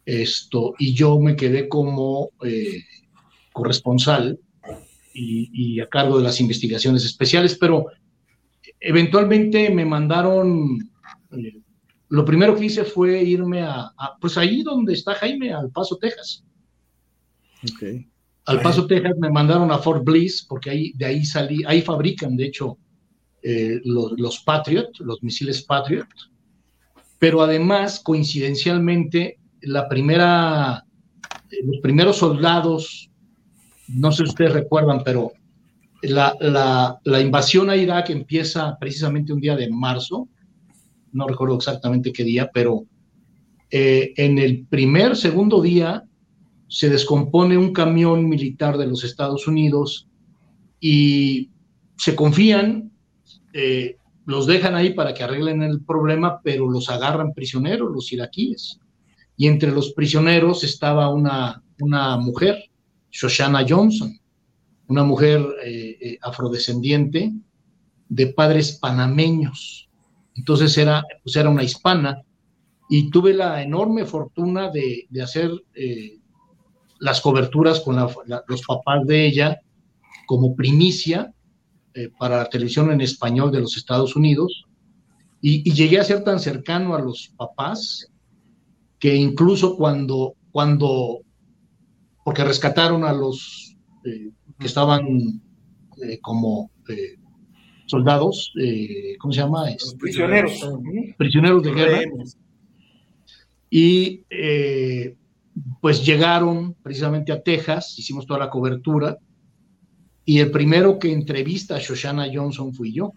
[0.04, 2.84] Esto, y yo me quedé como eh,
[3.52, 4.38] corresponsal
[5.14, 7.86] y, a cargo de las investigaciones especiales, pero
[8.78, 10.78] eventualmente me mandaron,
[11.32, 11.62] eh,
[12.10, 16.44] lo primero que hice fue irme a, pues ahí donde está Jaime, al Paso, Texas.
[18.44, 22.36] Al Paso, Texas me mandaron a Fort Bliss, porque ahí, de ahí salí, ahí fabrican,
[22.36, 22.78] de hecho,
[23.48, 26.08] eh, los, Patriot, los misiles Patriot,
[27.20, 30.84] pero además, coincidencialmente, la primera,
[31.52, 33.08] eh, los primeros soldados,
[33.86, 35.30] no sé si ustedes recuerdan, pero
[36.02, 36.36] la,
[37.04, 40.28] la, invasión a Irak empieza precisamente un día de marzo,
[41.12, 42.84] no recuerdo exactamente qué día, pero
[43.70, 46.02] eh, en el primer, segundo día
[46.66, 50.08] se descompone un camión militar de los Estados Unidos
[50.80, 51.50] y
[51.96, 52.90] se confían
[53.52, 58.80] eh, los dejan ahí para que arreglen el problema, pero los agarran prisioneros, los iraquíes.
[59.36, 62.64] Y entre los prisioneros estaba una, una mujer,
[63.10, 64.18] Shoshana Johnson,
[64.88, 67.32] una mujer eh, eh, afrodescendiente
[68.08, 69.88] de padres panameños.
[70.34, 72.22] Entonces era, pues era una hispana
[72.88, 75.50] y tuve la enorme fortuna de, hacer
[77.00, 79.60] las coberturas con los papás de ella
[80.26, 81.32] como primicia
[81.96, 84.66] eh, para la televisión en español de los Estados Unidos
[85.40, 88.12] y, llegué a ser tan cercano a los papás
[88.98, 91.22] que incluso cuando, cuando
[92.22, 94.28] porque rescataron a los eh,
[94.58, 95.40] que estaban
[96.02, 96.70] eh, como
[97.86, 98.52] soldados,
[99.18, 99.70] ¿cómo se llama?
[99.70, 100.68] Este, prisioneros.
[101.16, 102.00] Prisioneros de guerra.
[103.70, 104.22] Y
[105.80, 109.16] pues llegaron precisamente a Texas, hicimos toda la cobertura
[110.28, 113.12] y el primero que entrevista a Shoshana Johnson fui yo,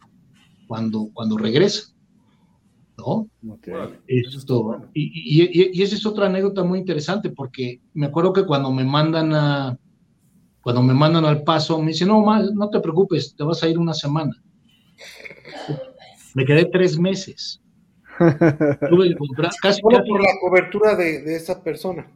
[0.67, 1.91] cuando, cuando regresa.
[2.97, 3.27] ¿No?
[4.05, 8.83] Esto, y, y, esa es otra anécdota muy interesante, porque me acuerdo que cuando me
[8.83, 9.77] mandan a,
[10.61, 13.69] cuando me mandan al paso, me dicen, no, mal, no te preocupes, te vas a
[13.69, 14.33] ir una semana.
[16.35, 17.61] Me quedé tres meses.
[18.19, 20.03] Tuve que comprar, casi, por la
[20.41, 22.11] cobertura de, de esa persona.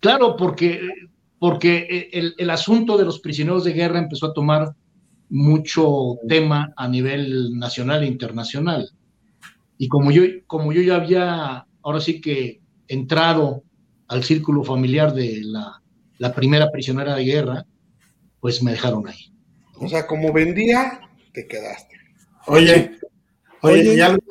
[0.00, 0.80] Claro, porque
[1.38, 4.74] porque el, el, asunto de los prisioneros de guerra empezó a tomar
[5.28, 8.90] mucho tema a nivel nacional e internacional.
[9.76, 13.62] Y como yo, como yo ya había, ahora sí que entrado
[14.08, 15.80] al círculo familiar de la,
[16.18, 17.66] la primera prisionera de guerra,
[18.40, 19.32] pues me dejaron ahí.
[19.74, 21.00] O sea, como vendía,
[21.32, 21.94] te quedaste.
[22.46, 22.98] Oye,
[23.62, 24.22] oye, y algo,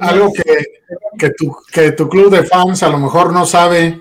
[0.00, 0.64] algo que,
[1.18, 4.00] que, tu, que tu club de fans a lo mejor no sabe,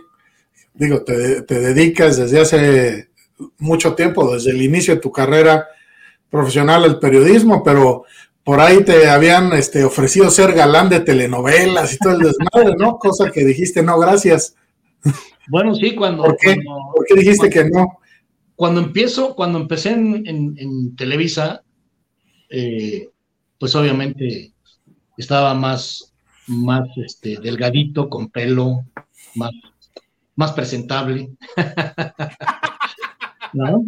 [0.74, 3.10] digo, te, te dedicas desde hace
[3.58, 5.68] mucho tiempo, desde el inicio de tu carrera
[6.30, 8.06] profesional al periodismo, pero
[8.44, 12.98] por ahí te habían este, ofrecido ser galán de telenovelas y todo el desmadre, ¿no?
[12.98, 14.56] Cosa que dijiste, no, gracias.
[15.48, 16.24] Bueno, sí, cuando...
[16.24, 16.56] ¿Por qué,
[16.96, 18.00] ¿Por qué dijiste que no?
[18.56, 21.64] Cuando empiezo, cuando empecé en, en, Televisa,
[22.50, 23.10] eh,
[23.60, 24.52] pues obviamente
[25.18, 26.14] estaba más,
[26.48, 28.86] más este, delgadito, con pelo,
[29.36, 29.52] más,
[30.36, 31.30] más presentable.
[33.54, 33.86] ¿No?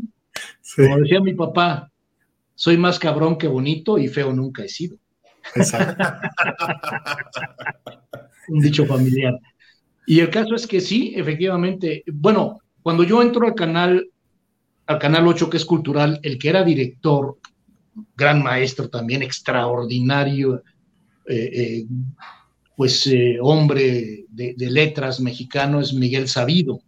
[0.76, 1.92] Como decía mi papá,
[2.56, 4.98] soy más cabrón que bonito y feo nunca he sido.
[5.56, 6.04] Exacto.
[8.50, 9.40] Un dicho familiar.
[10.06, 14.10] Y el caso es que sí, efectivamente, bueno, cuando yo entro al canal,
[14.86, 17.38] al canal 8, que es cultural, el que era director,
[18.16, 20.64] gran maestro también, extraordinario,
[21.26, 21.86] eh, eh,
[22.76, 26.82] pues eh, hombre de, letras mexicano es Miguel Sabido.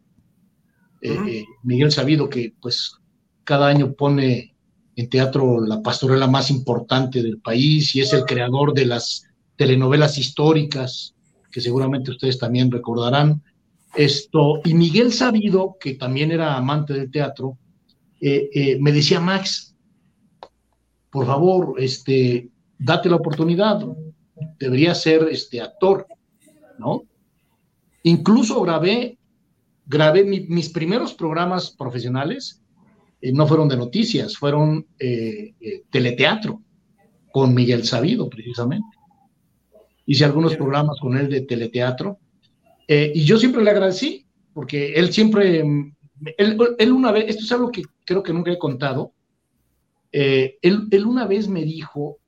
[1.62, 2.94] Miguel Sabido que pues
[3.44, 4.56] cada año pone
[4.96, 10.18] en teatro la pastorela más importante del país y es el creador de las telenovelas
[10.18, 11.14] históricas
[11.52, 13.44] que seguramente ustedes también recordarán.
[13.94, 17.58] Esto, y Miguel Sabido, que también era amante del teatro,
[18.20, 19.76] me decía, Max,
[21.12, 23.86] por favor, este, date la oportunidad,
[24.60, 26.08] debería ser este actor,
[26.78, 27.04] ¿no?
[28.04, 29.18] Incluso grabé,
[29.86, 32.62] grabé mis primeros programas profesionales,
[33.22, 36.62] eh, no fueron de noticias, fueron eh, eh, teleteatro
[37.32, 38.98] con Miguel Sabido, precisamente.
[40.06, 42.20] Hice algunos programas con él de teleteatro
[42.88, 45.62] y yo siempre le agradecí, porque él siempre,
[46.38, 49.14] él, él, una vez, esto es algo que creo que nunca he contado,
[50.12, 52.20] él, él una vez me dijo,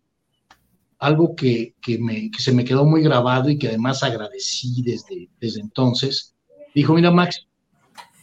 [0.99, 6.35] algo que, me, se me quedó muy grabado y que además agradecí desde, desde entonces.
[6.73, 7.47] Dijo, mira Max,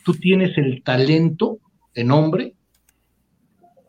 [0.04, 1.58] tú tienes el talento
[1.94, 2.54] en hombre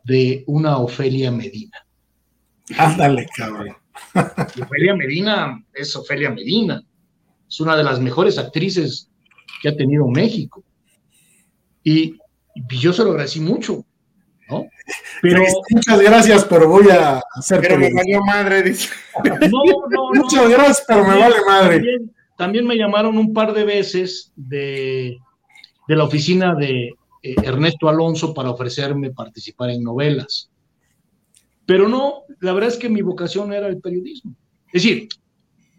[0.04, 1.84] de una Ofelia Medina.
[2.78, 3.76] Ándale, cabrón.
[4.62, 6.82] Ofelia Medina es Ofelia Medina.
[7.48, 9.10] Es una de las mejores actrices
[9.62, 10.64] que ha tenido México.
[11.82, 12.18] Y,
[12.54, 13.84] y yo se lo agradecí mucho.
[15.22, 17.60] Pero, muchas gracias, pero voy a hacer.
[17.60, 18.88] Pero me valió madre, dice.
[19.24, 21.82] No, no, Muchas gracias, pero me vale madre.
[22.36, 25.16] También, me llamaron un par de veces de,
[25.88, 30.50] de la oficina de eh, Ernesto Alonso para ofrecerme participar en novelas.
[31.64, 34.36] Pero no, la verdad es que mi vocación era el periodismo.
[34.72, 35.08] Es decir,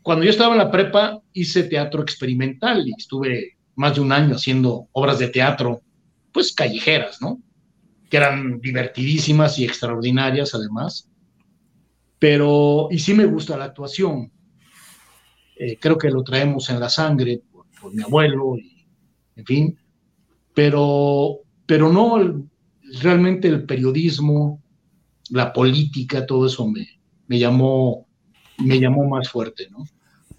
[0.01, 4.35] cuando yo estaba en la prepa hice teatro experimental y estuve más de un año
[4.35, 5.81] haciendo obras de teatro,
[6.33, 7.39] pues callejeras, ¿no?
[8.09, 11.09] Que eran divertidísimas y extraordinarias además.
[12.19, 14.31] Pero, y sí me gusta la actuación.
[15.55, 18.85] Eh, creo que lo traemos en la sangre por, mi abuelo, y,
[19.35, 19.79] en fin.
[20.53, 22.47] Pero, pero no
[23.01, 24.61] realmente el periodismo,
[25.29, 26.87] la política, todo eso me,
[27.27, 28.07] me, llamó,
[28.57, 29.85] me llamó más fuerte, ¿no?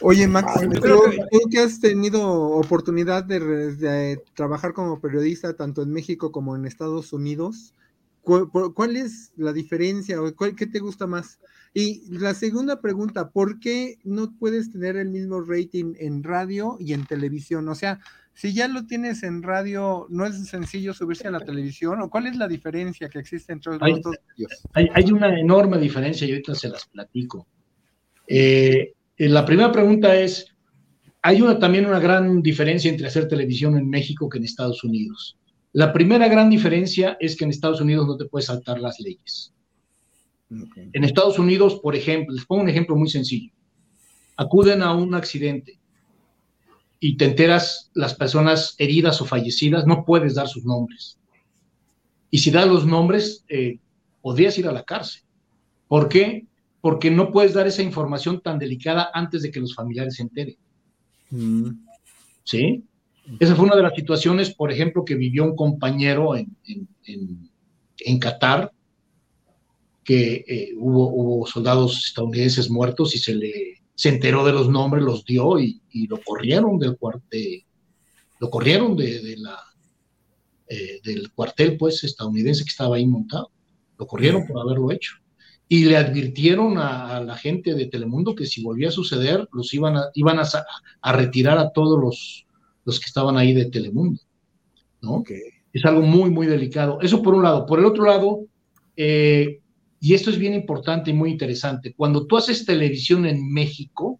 [0.00, 6.54] Oye, Max, tú, que has tenido oportunidad de, trabajar como periodista tanto en México como
[6.54, 7.74] en Estados Unidos,
[8.22, 11.40] ¿cuál, es la diferencia o cuál, qué te gusta más?
[11.74, 16.92] Y la segunda pregunta, ¿por qué no puedes tener el mismo rating en radio y
[16.92, 17.68] en televisión?
[17.68, 17.98] O sea,
[18.34, 22.00] si ya lo tienes en radio, ¿no es sencillo subirse a la televisión?
[22.02, 24.62] ¿O cuál es la diferencia que existe entre los dos medios?
[24.74, 27.48] Hay, hay, una enorme diferencia y ahorita se las platico.
[28.28, 30.46] Eh, la primera pregunta es,
[31.22, 35.36] hay una, también una gran diferencia entre hacer televisión en México que en Estados Unidos.
[35.72, 39.52] La primera gran diferencia es que en Estados Unidos no te puedes saltar las leyes.
[40.50, 43.52] En Estados Unidos, por ejemplo, les pongo un ejemplo muy sencillo.
[44.36, 45.78] Acuden a un accidente
[47.00, 51.18] y te enteras las personas heridas o fallecidas, no puedes dar sus nombres.
[52.30, 53.78] Y si das los nombres, eh,
[54.20, 55.22] podrías ir a la cárcel.
[55.86, 56.47] ¿Por qué?
[56.80, 60.56] Porque no puedes dar esa información tan delicada antes de que los familiares se enteren.
[61.30, 61.70] Mm.
[62.44, 62.84] ¿Sí?
[63.40, 68.72] Esa fue una de las situaciones, por ejemplo, que vivió un compañero en, en, Qatar,
[70.02, 75.02] que eh, hubo, hubo, soldados estadounidenses muertos y se le se enteró de los nombres,
[75.02, 77.64] los dio y, lo corrieron del cuartel,
[78.38, 79.58] lo corrieron de, la,
[80.68, 83.50] eh, del cuartel pues estadounidense que estaba ahí montado,
[83.98, 85.14] lo corrieron por haberlo hecho
[85.68, 89.96] y le advirtieron a, la gente de Telemundo que si volvía a suceder, los iban
[89.96, 92.46] a, iban a, retirar a todos los,
[92.84, 94.20] los que estaban ahí de Telemundo.
[95.02, 95.22] ¿no?
[95.72, 96.98] Es algo muy, muy delicado.
[97.02, 97.66] Eso por un lado.
[97.66, 98.46] Por el otro lado,
[98.96, 99.60] eh,
[100.00, 104.18] y esto es bien importante y muy interesante, cuando tú haces televisión en México,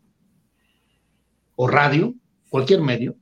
[1.56, 2.14] o radio,
[2.50, 3.16] cualquier medio,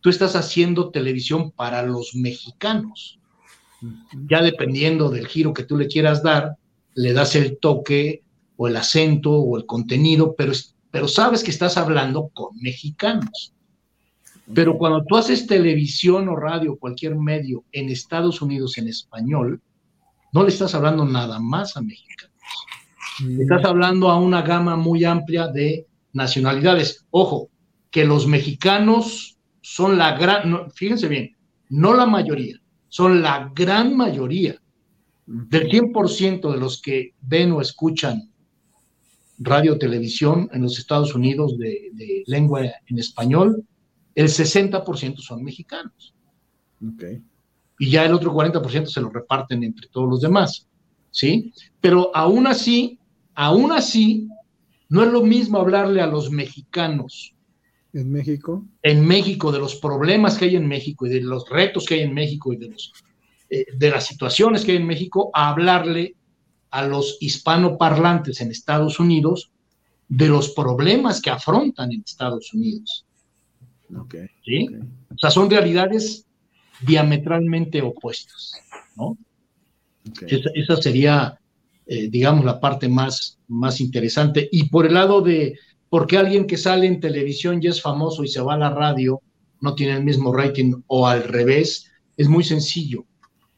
[0.00, 3.18] tú estás haciendo televisión para los mexicanos.
[4.28, 6.56] Ya dependiendo del giro que tú le quieras dar,
[6.94, 8.22] le das el toque
[8.56, 10.52] o el acento o el contenido, pero,
[10.90, 13.52] pero sabes que estás hablando con mexicanos.
[14.54, 19.60] Pero cuando tú haces televisión o radio, cualquier medio en Estados Unidos en español,
[20.32, 22.36] no le estás hablando nada más a mexicanos.
[23.38, 27.06] estás hablando a una gama muy amplia de nacionalidades.
[27.10, 27.50] Ojo,
[27.90, 31.36] que los mexicanos son la gran, fíjense bien,
[31.68, 34.61] no la mayoría, son la gran mayoría
[35.32, 38.30] del 100% de los que ven o escuchan
[39.38, 43.64] radio televisión en los Estados Unidos de, de lengua en español,
[44.14, 46.14] el 60% son mexicanos.
[46.94, 47.22] Okay.
[47.78, 50.68] Y ya el otro 40% se lo reparten entre todos los demás,
[51.10, 51.52] ¿sí?
[51.80, 52.98] Pero aún así,
[53.34, 54.28] aún así,
[54.90, 57.34] no es lo mismo hablarle a los mexicanos.
[57.94, 58.66] ¿En México?
[58.82, 62.00] En México, de los problemas que hay en México y de los retos que hay
[62.00, 62.92] en México y de, los,
[63.54, 66.16] eh, de las situaciones que hay en México, a hablarle
[66.70, 69.50] a los hispanoparlantes en Estados Unidos
[70.08, 73.04] de los problemas que afrontan en Estados Unidos.
[74.42, 74.68] ¿Sí?
[75.10, 76.24] O sea, son realidades
[76.80, 78.54] diametralmente opuestas,
[78.96, 79.18] ¿no?
[80.26, 81.38] Esa, sería,
[81.84, 84.48] eh, digamos, la parte más, más interesante.
[84.50, 85.58] Y por el lado de
[85.90, 88.70] por qué alguien que sale en televisión ya es famoso y se va a la
[88.70, 89.20] radio
[89.60, 93.04] no tiene el mismo rating o al revés, es muy sencillo.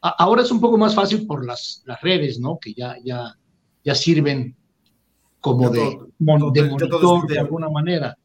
[0.09, 2.59] Ahora es un poco más fácil por las, las redes, ¿no?
[2.59, 3.33] Que ya, ya,
[3.83, 4.55] ya sirven
[5.39, 8.17] como de, de monitor de alguna manera.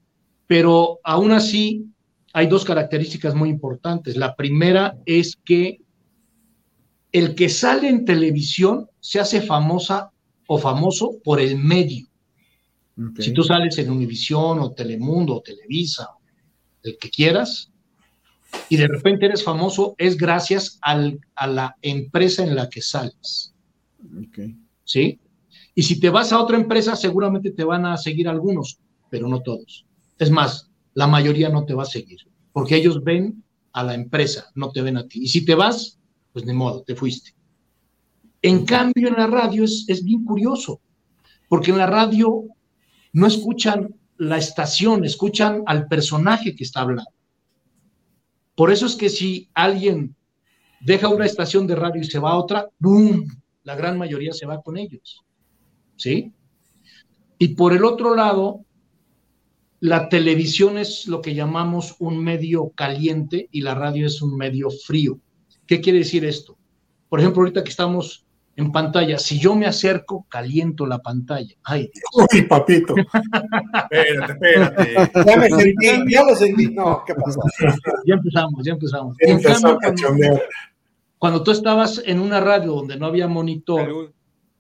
[0.47, 1.87] Pero aún así,
[2.33, 4.17] hay dos características muy importantes.
[4.17, 5.81] La primera es que
[7.13, 10.11] el que sale en televisión se hace famosa
[10.47, 12.07] o famoso por el medio.
[13.19, 16.09] Si tú sales en Univisión o Telemundo o Televisa,
[16.83, 17.70] el que quieras,
[18.69, 23.55] y de repente eres famoso, es gracias a la empresa en la que sales.
[24.85, 25.19] ¿Sí?
[25.75, 29.43] Y si te vas a otra empresa, seguramente te van a seguir algunos, pero no
[29.43, 29.87] todos.
[30.19, 32.21] Es más, la mayoría no te va a seguir,
[32.53, 35.23] porque ellos ven a la empresa, no te ven a ti.
[35.23, 35.99] Y si te vas,
[36.33, 37.35] pues ni modo, te fuiste.
[38.43, 40.81] En cambio, en la radio es, es bien curioso,
[41.49, 42.45] porque en la radio
[43.13, 47.11] no escuchan la estación, escuchan al personaje que está hablando.
[48.61, 50.15] Por eso es que si alguien
[50.83, 53.27] deja una estación de radio y se va a otra, ¡boom!
[53.63, 55.25] La gran mayoría se va con ellos.
[55.97, 56.35] ¿Sí?
[57.39, 58.67] Y por el otro lado,
[59.81, 64.69] la televisión es lo que llamamos un medio caliente y la radio es un medio
[64.69, 65.19] frío.
[65.67, 66.59] ¿Qué quiere decir esto?
[67.09, 68.27] Por ejemplo, ahorita que estamos
[68.61, 71.55] en pantalla, si yo me acerco, caliento la pantalla.
[71.65, 72.29] Ay, Dios.
[72.33, 72.95] Uy, papito.
[73.91, 74.95] espérate, espérate.
[75.27, 76.67] Ya me sentí, ya lo sentí.
[76.69, 77.41] No, ¿qué pasó?
[78.07, 79.17] Ya empezamos, ya empezamos.
[79.43, 80.41] cuando,
[81.19, 84.13] cuando, tú estabas en una radio donde no había monitor,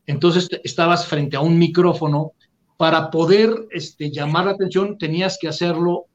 [0.07, 2.33] entonces estabas frente a un micrófono
[2.77, 6.07] para poder este, llamar la atención tenías que hacerlo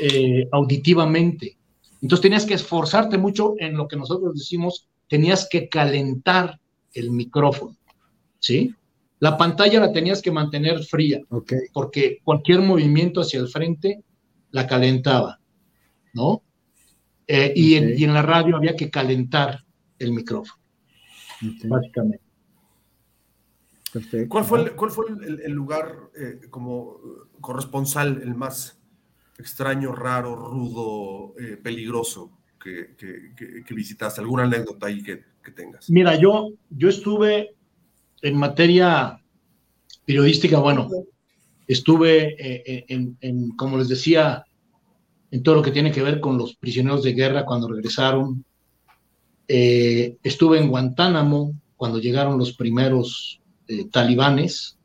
[0.00, 1.56] eh, auditivamente.
[2.02, 6.59] Entonces tenías que esforzarte mucho en lo que nosotros decimos, tenías que calentar
[6.94, 7.76] el micrófono,
[8.38, 8.74] ¿sí?
[9.18, 11.20] La pantalla la tenías que mantener fría,
[11.72, 14.02] porque cualquier movimiento hacia el frente
[14.50, 15.38] la calentaba,
[16.14, 16.42] ¿no?
[17.26, 19.64] Eh, y, en, la radio había que calentar
[19.98, 20.60] el micrófono,
[21.64, 22.24] básicamente.
[24.28, 26.98] ¿Cuál fue el, cuál fue el, lugar eh, como
[27.40, 28.80] corresponsal, el más
[29.38, 34.20] extraño, raro, rudo, eh, peligroso que, que, visitaste?
[34.20, 35.88] ¿Alguna anécdota ahí que, tengas?
[35.90, 37.54] Mira, yo, yo estuve
[38.22, 39.20] en materia
[40.04, 40.88] periodística, bueno,
[41.66, 44.44] estuve eh, en, en, como les decía,
[45.30, 48.44] en todo lo que tiene que ver con los prisioneros de guerra cuando regresaron.
[49.46, 54.76] estuve en Guantánamo cuando llegaron los primeros eh, talibanes.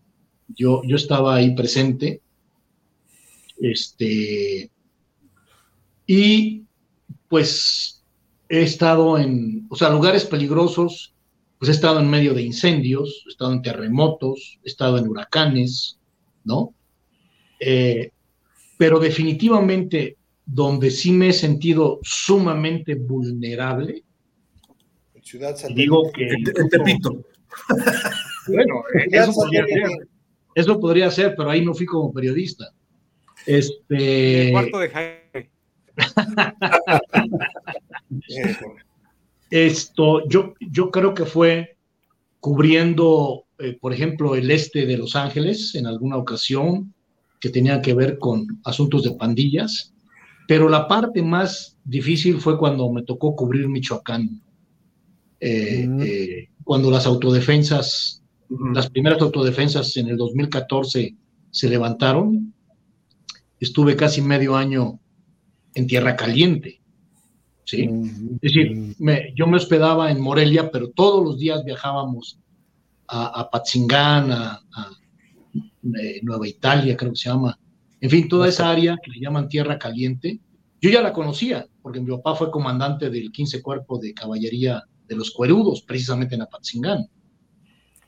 [0.47, 2.21] Yo, yo estaba ahí presente.
[3.57, 4.71] Este,
[6.07, 6.63] y
[7.27, 8.04] pues
[8.49, 11.13] he estado en, o sea, lugares peligrosos,
[11.57, 15.97] pues he estado en medio de incendios, he estado en terremotos, he estado en huracanes,
[16.43, 16.73] ¿no?
[17.59, 18.11] Eh,
[18.77, 24.03] pero definitivamente donde sí me he sentido sumamente vulnerable,
[25.25, 26.27] Ciudad digo que...
[28.47, 30.07] Bueno, eso podría, ser,
[30.53, 32.71] eso podría ser, pero ahí no fui como periodista.
[33.43, 34.49] Este.
[34.49, 35.49] El cuarto de Jaime.
[39.49, 41.77] Esto, yo, yo creo que fue
[42.39, 46.93] cubriendo, eh, por ejemplo, el este de Los Ángeles en alguna ocasión
[47.39, 49.93] que tenía que ver con asuntos de pandillas,
[50.47, 54.41] pero la parte más difícil fue cuando me tocó cubrir Michoacán,
[55.39, 58.23] eh, eh, cuando las autodefensas,
[58.73, 61.15] las primeras autodefensas en el 2014
[61.51, 62.53] se levantaron,
[63.59, 64.99] estuve casi medio año
[65.73, 66.81] en Tierra Caliente.
[67.65, 67.89] ¿Sí?
[68.41, 68.95] Es decir,
[69.35, 72.39] yo me hospedaba en Morelia, pero todos los días viajábamos
[73.07, 74.61] a, a Patzingán, a,
[75.99, 77.57] eh, Nueva Italia, creo que se llama.
[77.99, 80.39] En fin, toda esa área que le llaman Tierra Caliente,
[80.81, 85.15] yo ya la conocía, porque mi papá fue comandante del 15 Cuerpo de Caballería de
[85.15, 87.07] los Cuerudos, precisamente en Apatzingán.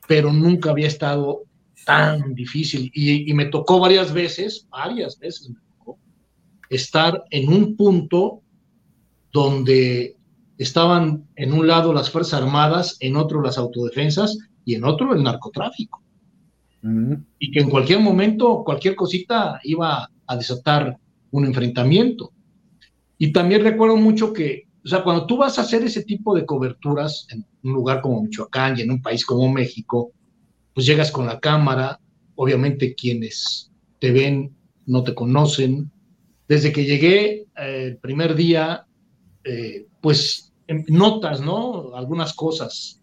[0.07, 1.43] Pero nunca había estado
[1.85, 5.97] tan difícil y, y me tocó varias veces, varias veces me tocó,
[6.69, 8.41] estar en un punto
[9.31, 10.17] donde
[10.57, 15.23] estaban en un lado las Fuerzas Armadas, en otro las autodefensas y en otro el
[15.23, 16.01] narcotráfico.
[17.39, 20.97] Y que en cualquier momento, cualquier cosita iba a desatar
[21.31, 22.31] un enfrentamiento.
[23.17, 26.45] Y también recuerdo mucho que, o sea, cuando tú vas a hacer ese tipo de
[26.45, 30.11] coberturas en un lugar como Michoacán y en un país como México,
[30.73, 31.99] pues llegas con la cámara,
[32.35, 34.55] obviamente quienes te ven
[34.85, 35.91] no te conocen.
[36.47, 38.86] Desde que llegué eh, el primer día,
[39.47, 41.95] eh, pues em, notas, ¿no?
[41.95, 43.01] Algunas cosas.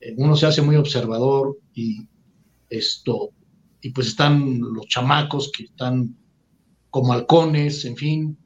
[0.00, 2.06] Eh, uno se hace muy observador y
[2.70, 3.30] esto,
[3.80, 6.16] y pues están los chamacos que están
[6.90, 8.38] como halcones, en fin,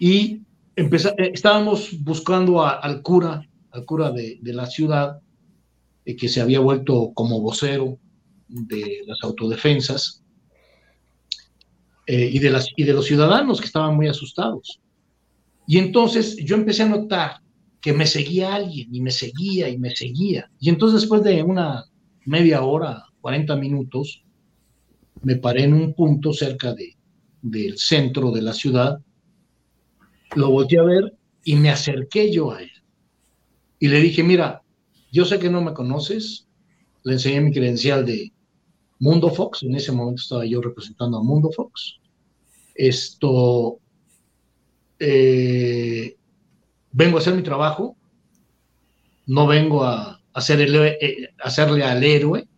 [0.00, 0.42] y
[0.74, 0.90] eh,
[1.32, 5.20] estábamos buscando al cura, al cura de, la ciudad,
[6.04, 7.96] que se había vuelto como vocero
[8.48, 10.24] de las autodefensas,
[12.08, 14.81] y, de las, y de los ciudadanos que estaban muy asustados.
[15.66, 17.40] Y entonces yo empecé a notar
[17.80, 20.50] que me seguía alguien y me seguía y me seguía.
[20.60, 21.84] Y entonces después de una
[22.24, 24.22] media hora, 40 minutos,
[25.22, 26.96] me paré en un punto cerca de,
[27.42, 29.00] del centro de la ciudad,
[30.36, 32.70] lo volteé a ver y me acerqué yo a él.
[33.78, 34.62] Y le dije, mira,
[35.10, 36.46] yo sé que no me conoces,
[37.02, 38.32] le enseñé mi credencial de
[39.00, 41.96] Mundo Fox, en ese momento estaba yo representando a Mundo Fox.
[42.76, 43.80] Esto,
[45.04, 46.16] eh,
[46.92, 47.96] vengo a hacer mi trabajo,
[49.26, 52.48] no vengo a, hacer eh, hacerle al héroe.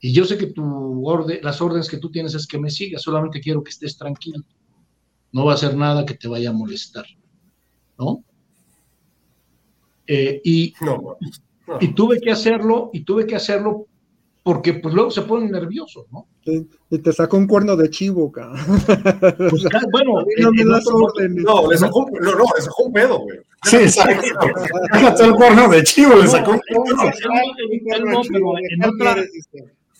[0.00, 3.02] Y yo sé que tu orden, las órdenes que tú tienes es que me sigas,
[3.02, 4.44] solamente quiero que estés tranquilo.
[5.30, 7.06] No va a hacer nada que te vaya a molestar,
[7.96, 8.24] ¿no?
[10.06, 10.72] Eh, y,
[11.80, 13.87] y tuve que hacerlo, y tuve que hacerlo
[14.48, 16.26] porque pues luego se ponen nerviosos, ¿no?
[16.88, 18.64] Y te sacó un cuerno de chivo, cabrón.
[18.86, 20.86] Pues, bueno, no, me das
[21.28, 23.40] no, le sacó, no, no, le sacó un pedo, güey.
[23.64, 24.22] Sí, exacto.
[25.18, 26.84] Sacó el cuerno de chivo, le sacó un pedo.
[28.70, 29.16] en otra,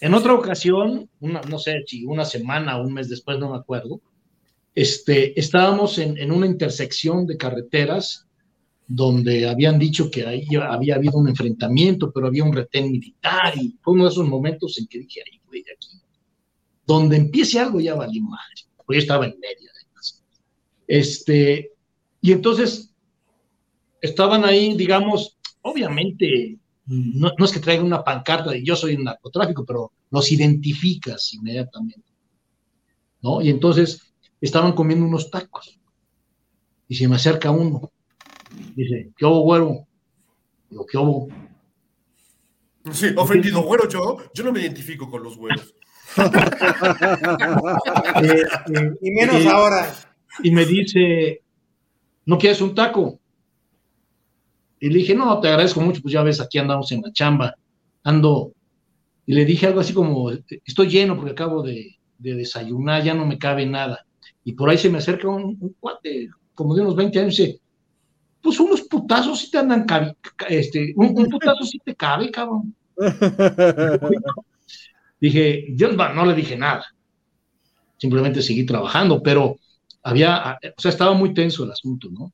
[0.01, 3.59] en otra ocasión, una, no sé si una semana o un mes después, no me
[3.59, 4.01] acuerdo,
[4.75, 8.28] este, estábamos en, en una intersección de carreteras
[8.91, 13.77] donde habían dicho que ahí había habido un enfrentamiento, pero había un retén militar y
[13.83, 16.01] fue uno de esos momentos en que dije, ay, güey, aquí,
[16.87, 20.25] donde empiece algo ya valí madre, porque yo estaba en medio además.
[20.87, 21.73] Este,
[22.23, 22.91] y entonces
[24.01, 29.05] estaban ahí, digamos, obviamente, no, no es que traigan una pancarta de yo soy un
[29.05, 32.09] narcotráfico, pero los identificas inmediatamente,
[33.21, 33.43] ¿no?
[33.43, 34.01] Y entonces
[34.41, 35.79] estaban comiendo unos tacos
[36.89, 37.93] y se me acerca uno
[38.79, 39.89] Dice, ¿qué hubo, güero?
[40.71, 41.29] Digo, ¿qué hubo?
[42.93, 45.75] Sí, ofendido, güero, yo, yo no me identifico con los güeros.
[48.23, 48.43] Eh,
[48.75, 49.95] eh, y menos ahora.
[50.43, 51.43] Y me dice,
[52.25, 53.21] ¿no quieres un taco?
[54.81, 57.55] Y le dije, no, te agradezco mucho, pues ya ves, aquí andamos en la chamba,
[58.05, 58.53] ando.
[59.27, 60.31] Y le dije algo así como,
[60.65, 64.07] estoy lleno porque acabo de, desayunar, ya no me cabe nada.
[64.45, 67.43] Y por ahí se me acerca un, un cuate, como de unos 20 años, y
[67.47, 67.61] dice,
[68.43, 69.87] pues unos putazos sí te andan,
[70.49, 72.75] este, un, putazo sí te cabe, cabrón.
[75.21, 76.87] dije, yo no le dije nada,
[77.97, 79.59] simplemente seguí trabajando, pero
[80.03, 82.33] había, o sea, estaba muy tenso el asunto, ¿no?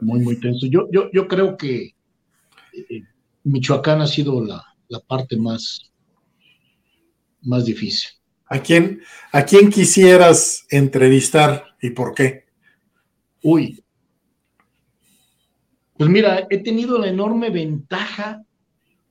[0.00, 0.66] Muy, muy tenso.
[0.66, 1.94] Yo, yo, yo creo que
[2.72, 3.02] eh,
[3.44, 5.92] Michoacán ha sido la, la parte más,
[7.42, 8.10] más difícil.
[8.46, 9.00] ¿A quién,
[9.32, 12.44] ¿A quién quisieras entrevistar y por qué?
[13.42, 13.81] Uy,
[16.02, 18.42] pues mira, he tenido la enorme ventaja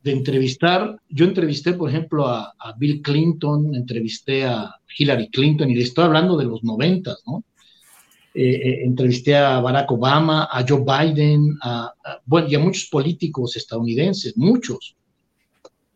[0.04, 1.00] de entrevistar.
[1.08, 6.36] Yo entrevisté, por ejemplo, a, Bill Clinton, entrevisté a Hillary Clinton, y le estoy hablando
[6.36, 7.46] de los noventas, ¿no?
[8.34, 11.94] eh, entrevisté a Barack Obama, a Joe Biden, a,
[12.26, 14.98] bueno, y a muchos políticos estadounidenses, muchos.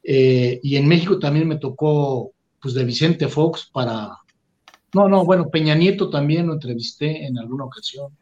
[0.02, 2.32] y en México también me tocó,
[2.62, 4.12] pues, de Vicente Fox para,
[4.94, 8.14] no, no, bueno, Peña Nieto también lo entrevisté en alguna ocasión.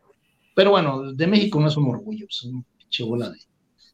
[0.53, 2.65] Pero bueno, de México no somos orgullosos, un
[3.01, 3.39] bola de.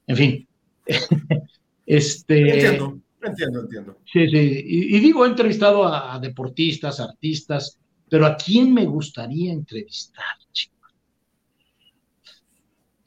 [0.07, 0.47] En fin.
[1.86, 2.53] este.
[2.53, 3.97] Entiendo, entiendo, entiendo.
[4.12, 4.64] Sí, sí.
[4.66, 7.78] Y, digo, he entrevistado a, deportistas, artistas,
[8.10, 10.93] pero ¿a quién me gustaría entrevistar, chicos?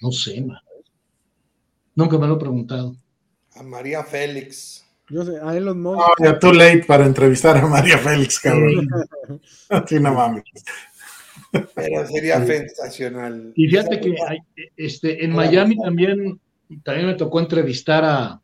[0.01, 0.59] No sé, man.
[1.95, 2.97] Nunca me lo he preguntado.
[3.55, 4.83] A María Félix.
[5.11, 5.99] Yo sé, a Elon Musk.
[5.99, 8.89] No, ya too late para entrevistar a María Félix, cabrón.
[9.87, 10.45] Sí, no mames.
[11.53, 13.53] Pero sería sensacional.
[13.55, 14.15] Y fíjate que
[14.77, 16.41] este, en Miami también,
[16.83, 18.41] también me tocó entrevistar a.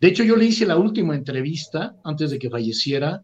[0.00, 3.22] De hecho, yo le hice la última entrevista antes de que falleciera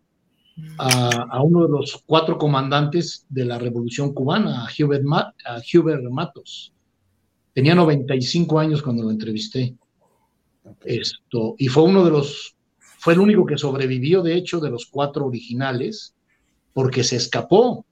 [0.79, 5.05] a, uno de los cuatro comandantes de la Revolución Cubana, a Hubert,
[5.47, 6.73] a Hubert Matos.
[7.55, 9.75] Tenía 95 años cuando lo entrevisté.
[10.85, 14.87] Esto, y fue uno de los, fue el único que sobrevivió, de hecho, de los
[14.87, 16.15] cuatro originales,
[16.73, 17.87] porque se escapó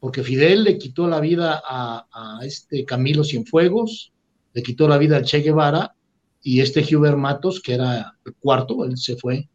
[0.00, 4.12] porque Fidel le quitó la vida a, este Camilo Cienfuegos,
[4.52, 5.94] le quitó la vida al Che Guevara,
[6.40, 9.48] y este Hubert Matos, que era el cuarto, él se fue,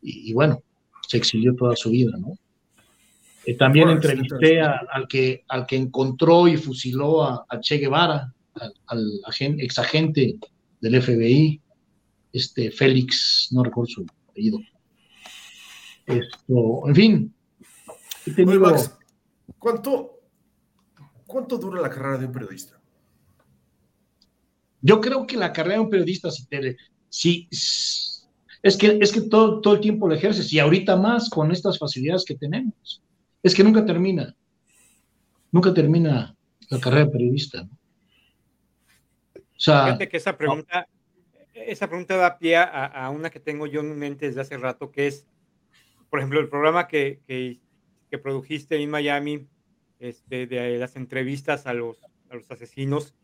[0.00, 0.62] y, bueno,
[1.06, 2.34] se exilió toda su vida, ¿no?
[3.46, 8.32] Eh, también entrevisté al, que, al que encontró y fusiló a, Che Guevara,
[8.86, 9.22] al,
[9.58, 10.38] exagente
[10.80, 11.60] del FBI,
[12.32, 14.60] este Félix, no recuerdo su apellido.
[16.06, 17.34] Esto, en fin,
[18.26, 18.72] he tenido,
[19.60, 20.22] ¿Cuánto,
[21.26, 22.80] ¿Cuánto dura la carrera de un periodista?
[24.80, 26.78] Yo creo que la carrera de un periodista, si, te,
[27.10, 31.52] si es que, es que todo, todo el tiempo lo ejerces y ahorita más con
[31.52, 33.02] estas facilidades que tenemos.
[33.42, 34.34] Es que nunca termina.
[35.52, 36.34] Nunca termina
[36.70, 37.68] la carrera de periodista.
[39.36, 40.88] O sea, Fíjate que esa pregunta,
[41.52, 45.06] esa pregunta da pie a, una que tengo yo en mente desde hace rato, que
[45.06, 45.26] es,
[46.08, 47.60] por ejemplo, el programa que, que
[48.10, 49.46] que produjiste en Miami,
[49.98, 53.14] este, de las entrevistas a los, a los asesinos,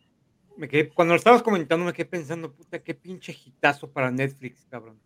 [0.56, 4.66] me quedé, cuando lo estabas comentando me quedé pensando, puta, qué pinche hitazo para Netflix,
[4.70, 4.98] cabrón.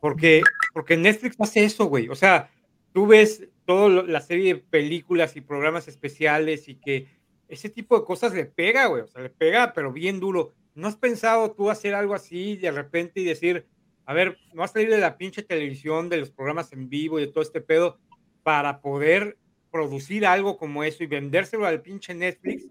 [0.00, 0.42] Porque,
[0.72, 2.08] porque Netflix hace eso, güey.
[2.08, 2.50] O sea,
[2.92, 7.06] tú ves toda la serie de películas y programas especiales y que
[7.48, 9.02] ese tipo de cosas le pega, güey.
[9.02, 10.54] O sea, le pega, pero bien duro.
[10.74, 13.66] ¿No has pensado tú hacer algo así de repente y decir,
[14.06, 17.18] a ver, no vas a salir de la pinche televisión, de los programas en vivo
[17.18, 17.98] y de todo este pedo?
[18.42, 19.36] Para poder
[19.70, 22.66] producir algo como eso y vendérselo al pinche Netflix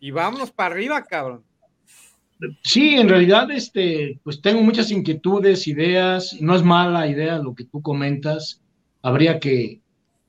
[0.00, 1.42] y vámonos para arriba, cabrón.
[2.62, 7.64] Sí, en realidad, este, pues tengo muchas inquietudes, ideas, no es mala idea lo que
[7.64, 8.60] tú comentas,
[9.00, 9.80] habría que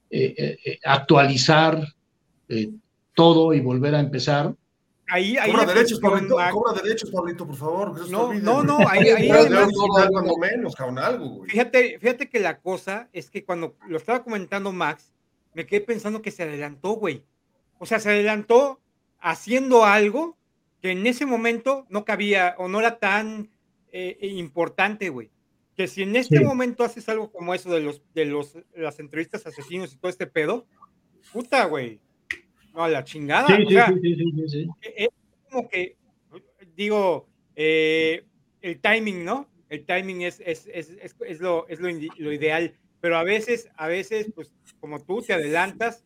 [0.09, 1.85] eh, eh, eh, actualizar
[3.13, 4.55] todo y volver a empezar.
[5.09, 8.09] Ahí, ahí cobra, derechos, Pablito, cobra derechos, Pablito, por favor.
[8.09, 11.49] No, no, no, ahí, ahí cuando menos, cabrón, algo, güey.
[11.49, 15.13] Fíjate, fíjate que la cosa es que cuando lo estaba comentando Max,
[15.53, 17.23] me quedé pensando que se adelantó, güey.
[17.79, 18.81] O sea, se adelantó
[19.19, 20.37] haciendo algo
[20.81, 23.49] que en ese momento no cabía o no era tan
[23.91, 25.31] eh, eh, importante, güey.
[25.75, 29.45] Que si en este momento haces algo como eso de los de los las entrevistas
[29.45, 30.65] asesinos y todo este pedo,
[31.31, 32.01] puta, güey.
[32.77, 33.47] No, a la chingada.
[33.47, 35.09] Sí, sí, sí, sí, e, Es
[35.49, 35.97] como que,
[36.75, 38.23] digo, eh,
[38.61, 39.49] el timing, ¿no?
[39.67, 43.87] El timing es, es, es, es lo, es lo, lo ideal pero a veces, a
[43.87, 46.05] veces, pues como tú te adelantas,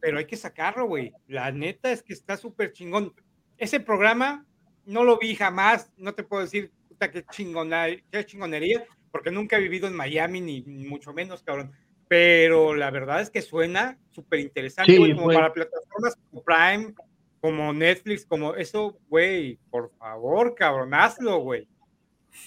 [0.00, 1.12] pero hay que sacarlo, güey.
[1.26, 3.14] La neta es que está súper chingón.
[3.56, 4.46] Ese programa
[4.84, 9.56] no lo vi jamás, no te puedo decir puta, qué, chingona, qué chingonería, porque nunca
[9.56, 11.72] he vivido en Miami, ni, mucho menos, cabrón.
[12.10, 16.92] Pero la verdad es que suena súper interesante, como para plataformas como Prime,
[17.40, 21.68] como Netflix, como eso, güey, por favor, cabrón, hazlo, güey.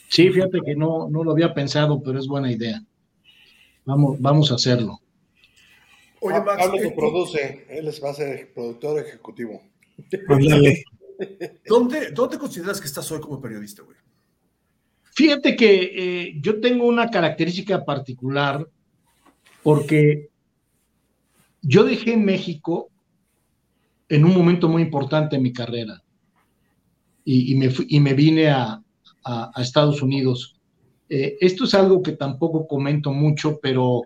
[0.09, 2.83] Sí, fíjate que no, no lo había pensado, pero es buena idea.
[3.85, 4.99] Vamos, vamos a hacerlo.
[6.19, 9.63] Oye, Max, Pablo que produce, él va a ser productor ejecutivo.
[11.65, 13.95] ¿Dónde, ¿Dónde consideras que estás hoy como periodista, güey?
[15.13, 18.67] Fíjate que eh, yo tengo una característica particular
[19.63, 20.29] porque
[21.61, 22.89] yo dejé México
[24.09, 26.03] en un momento muy importante en mi carrera
[27.25, 28.79] y, me, y me, vine a,
[29.55, 30.53] Estados Unidos
[31.09, 34.01] eh, esto es algo que tampoco comento mucho, pero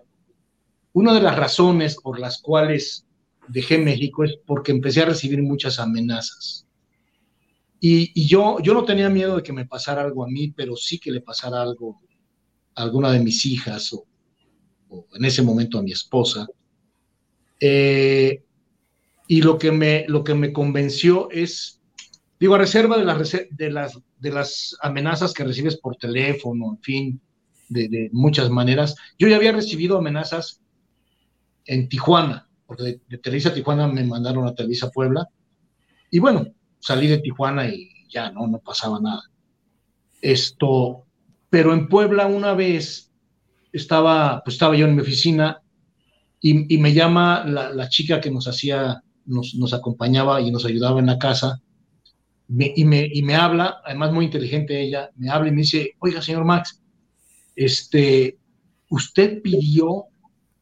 [0.92, 3.06] una de las razones por las cuales
[3.48, 6.66] dejé México es porque empecé a recibir muchas amenazas.
[7.80, 10.98] Y, yo, yo no tenía miedo de que me pasara algo a mí, pero sí
[10.98, 12.00] que le pasara algo
[12.74, 14.07] a alguna de mis hijas o,
[15.14, 16.46] en ese momento a mi esposa.
[17.60, 18.42] Eh,
[19.30, 21.82] Y lo que me, lo que me convenció es,
[22.40, 26.80] digo, a reserva de las, de las, de las amenazas que recibes por teléfono, en
[26.80, 27.20] fin,
[27.68, 28.96] de, de muchas maneras.
[29.18, 30.62] Yo ya había recibido amenazas
[31.66, 35.28] en Tijuana, porque de, Televisa Tijuana me mandaron a Televisa Puebla.
[36.10, 36.46] Y bueno,
[36.78, 39.24] salí de Tijuana y ya no, no pasaba nada.
[40.22, 41.04] Esto,
[41.50, 43.07] pero en Puebla una vez
[43.72, 45.62] estaba, pues estaba yo en mi oficina
[46.40, 51.00] y, me llama la, la, chica que nos hacía, nos, nos, acompañaba y nos ayudaba
[51.00, 51.60] en la casa
[52.48, 55.94] me, y, me, y me habla, además muy inteligente ella, me habla y me dice,
[55.98, 56.82] oiga, señor Max,
[57.54, 58.38] este,
[58.88, 60.06] usted pidió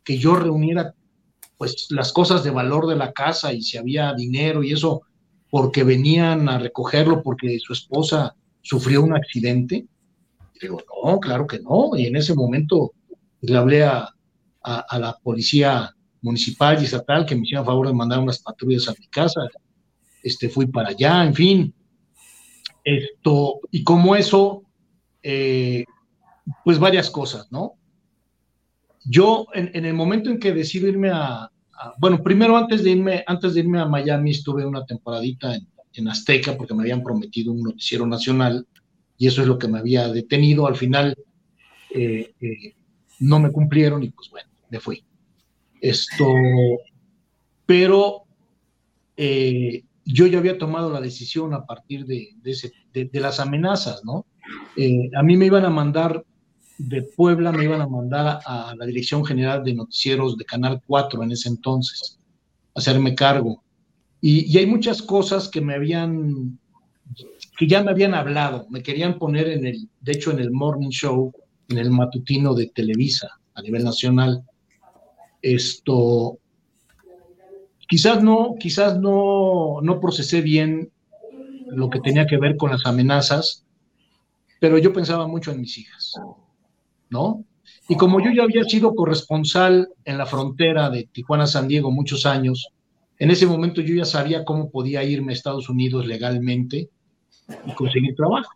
[0.04, 0.94] que yo reuniera
[1.56, 5.02] pues las cosas de valor de la casa y si había dinero y eso
[5.50, 9.86] porque venían a recogerlo porque su esposa sufrió un accidente.
[10.60, 11.90] Digo, no, claro que no.
[11.96, 12.92] Y en ese momento
[13.40, 14.08] le hablé a,
[14.62, 18.88] a, a la policía municipal y estatal que me hicieron favor de mandar unas patrullas
[18.88, 19.42] a mi casa.
[20.22, 21.74] Este, fui para allá, en fin.
[22.84, 24.62] Esto, y como eso,
[25.22, 25.84] eh,
[26.64, 27.74] pues varias cosas, ¿no?
[29.04, 32.90] Yo, en, en, el momento en que decido irme a, a, bueno, primero antes de
[32.90, 37.02] irme, antes de irme a Miami, estuve una temporadita en, en, Azteca porque me habían
[37.02, 38.66] prometido un noticiero nacional
[39.18, 40.66] y eso es lo que me había detenido.
[40.66, 41.16] Al final
[41.90, 42.74] eh, eh,
[43.20, 45.04] no me cumplieron y pues bueno, me fui.
[45.80, 46.32] Esto,
[47.64, 48.24] pero
[49.16, 52.72] eh, yo ya había tomado la decisión a partir de, de, ese,
[53.12, 54.26] las amenazas, ¿no?
[55.16, 56.24] A mí me iban a mandar
[56.78, 60.82] de Puebla, me iban a mandar a, a, la Dirección General de Noticieros de Canal
[60.86, 62.18] 4 en ese entonces,
[62.74, 63.62] a hacerme cargo.
[64.20, 66.58] Y, y, hay muchas cosas que me habían,
[67.56, 70.90] que ya me habían hablado, me querían poner en el, de hecho en el Morning
[70.90, 71.32] Show,
[71.68, 74.44] en el matutino de Televisa a nivel nacional.
[75.40, 76.38] Esto,
[77.88, 80.90] quizás no, quizás no, no procesé bien
[81.68, 83.64] lo que tenía que ver con las amenazas,
[84.60, 86.12] pero yo pensaba mucho en mis hijas,
[87.08, 87.44] ¿no?
[87.88, 92.68] Y como yo ya había sido corresponsal en la frontera de Tijuana-San Diego muchos años,
[93.18, 96.90] en ese momento yo ya sabía cómo podía irme a Estados Unidos legalmente
[97.66, 98.50] y conseguir trabajo,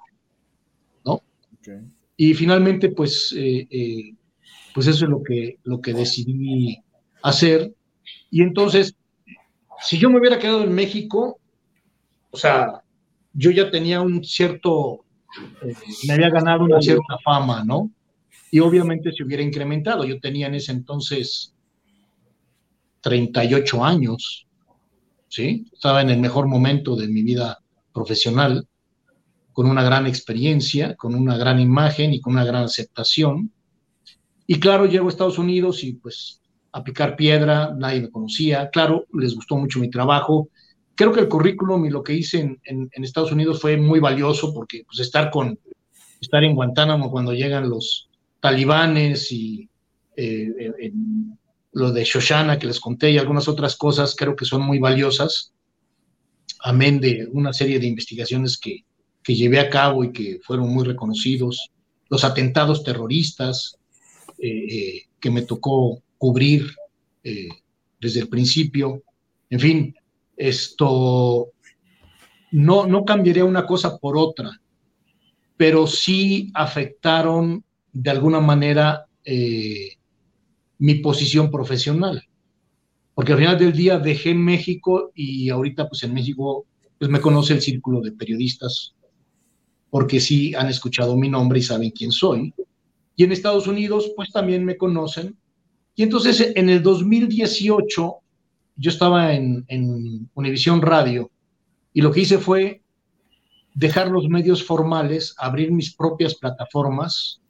[1.05, 1.23] ¿no?
[1.59, 1.81] Okay.
[2.17, 4.15] Y finalmente, pues, eh, eh,
[4.75, 6.83] pues eso es lo que, lo que decidí
[7.23, 7.75] hacer.
[8.31, 8.95] Y entonces,
[9.81, 11.39] si yo me hubiera quedado en México,
[12.31, 12.83] o sea,
[13.33, 15.05] yo ya tenía un cierto
[15.63, 15.75] eh,
[16.07, 17.91] me había ganado una cierta fama, ¿no?
[18.51, 20.05] Y obviamente se hubiera incrementado.
[20.05, 21.55] Yo tenía en ese entonces
[23.01, 24.47] 38 años,
[25.29, 25.67] ¿sí?
[25.73, 27.59] Estaba en el mejor momento de mi vida
[27.93, 28.67] profesional,
[29.53, 33.53] con una gran experiencia, con una gran imagen y con una gran aceptación.
[34.47, 36.41] Y claro, llego a Estados Unidos y pues
[36.73, 38.71] a picar piedra, nadie me conocía.
[38.71, 40.49] Claro, les gustó mucho mi trabajo,
[41.01, 44.85] creo que el currículum y lo que hice en, Estados Unidos fue muy valioso porque
[44.87, 45.59] pues, estar, con,
[46.21, 49.67] estar en Guantánamo cuando llegan los talibanes y
[50.15, 51.39] eh, en,
[51.73, 55.55] lo de Shoshana que les conté y algunas otras cosas creo que son muy valiosas,
[56.63, 58.85] amén de una serie de investigaciones que,
[59.23, 61.71] que llevé a cabo y que fueron muy reconocidos,
[62.09, 63.77] los atentados terroristas
[64.39, 66.67] eh, eh, que me tocó cubrir
[67.23, 67.49] eh,
[68.01, 69.03] desde el principio,
[69.49, 69.95] en fin,
[70.37, 71.49] esto
[72.53, 74.61] no, no cambiaría una cosa por otra,
[75.57, 79.07] pero sí afectaron de alguna manera
[80.79, 82.25] mi posición profesional.
[83.15, 86.65] Porque al final del día dejé México y ahorita pues en México
[86.99, 88.95] pues me conoce el círculo de periodistas
[89.91, 92.55] porque sí han escuchado mi nombre y saben quién soy.
[93.17, 95.37] Y en Estados Unidos pues también me conocen.
[95.95, 98.17] Y entonces en el 2018
[98.77, 101.31] yo estaba en, en Univisión Radio
[101.93, 102.83] y lo que hice fue
[103.75, 107.41] dejar los medios formales, abrir mis propias plataformas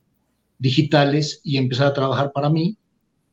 [0.59, 2.77] digitales y empezar a trabajar para mí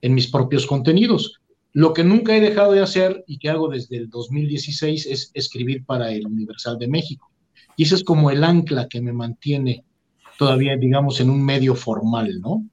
[0.02, 1.42] en mis propios contenidos.
[1.74, 5.86] Lo que nunca he dejado de hacer y que hago desde el 2016 es escribir
[5.86, 7.30] para el Universal de México.
[7.78, 9.86] Y ese es como el ancla que me mantiene
[10.38, 12.66] todavía, digamos, en un medio formal, ¿no?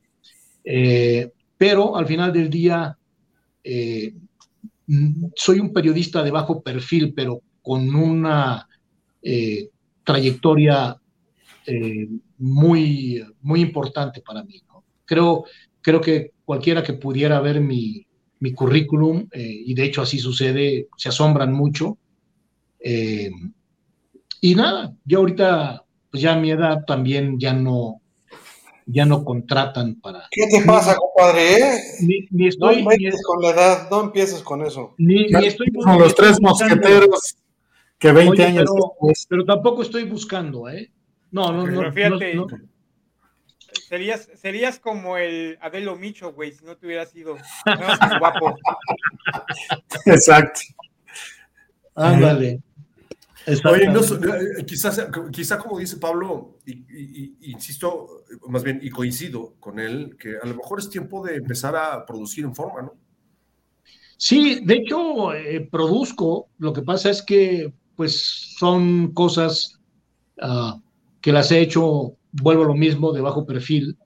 [0.65, 2.97] Eh, pero al final del día,
[3.63, 4.15] eh,
[5.37, 8.67] soy un periodista de bajo perfil, pero con una
[9.23, 9.69] eh,
[10.03, 10.97] trayectoria
[12.39, 14.63] muy, muy importante para mí.
[14.69, 14.85] ¿no?
[15.05, 15.45] Creo,
[15.81, 18.07] creo que cualquiera que pudiera ver mi,
[18.41, 21.97] mi currículum, y de hecho así sucede, se asombran mucho.
[24.45, 28.03] Y nada, yo ahorita, pues ya a mi edad también ya no,
[28.85, 30.29] ya no contratan para.
[30.31, 31.57] ¿Qué te pasa, compadre?
[31.57, 31.79] Eh?
[32.01, 32.83] Ni, ni estoy.
[32.83, 34.95] No empieces con la edad, no empieces con eso.
[34.99, 37.37] Ni, ni estoy Con los tres mosqueteros
[37.99, 38.71] que 20 Oye, años
[39.31, 40.93] pero, tampoco estoy buscando, ¿eh?
[41.31, 41.79] No, no, no.
[41.79, 42.59] Pero fíjate, no, no.
[43.89, 47.35] Serías, serías como el Adelo Micho, güey, si no te hubieras ido.
[47.65, 48.55] No, guapo.
[50.05, 50.61] Exacto.
[51.95, 52.61] Ándale.
[53.47, 54.61] Oye, no, Exactamente.
[54.61, 59.79] eh, quizás, quizá como dice Pablo, y, y- y- insisto, más bien, y coincido con
[59.79, 62.95] él, que a lo mejor es tiempo de empezar a producir en forma, ¿no?
[64.17, 66.49] Sí, de hecho, eh, produzco.
[66.59, 69.79] Lo que pasa es que, pues, son cosas
[70.41, 70.81] ah,
[71.21, 73.97] que las he hecho, vuelvo a lo mismo, de bajo perfil.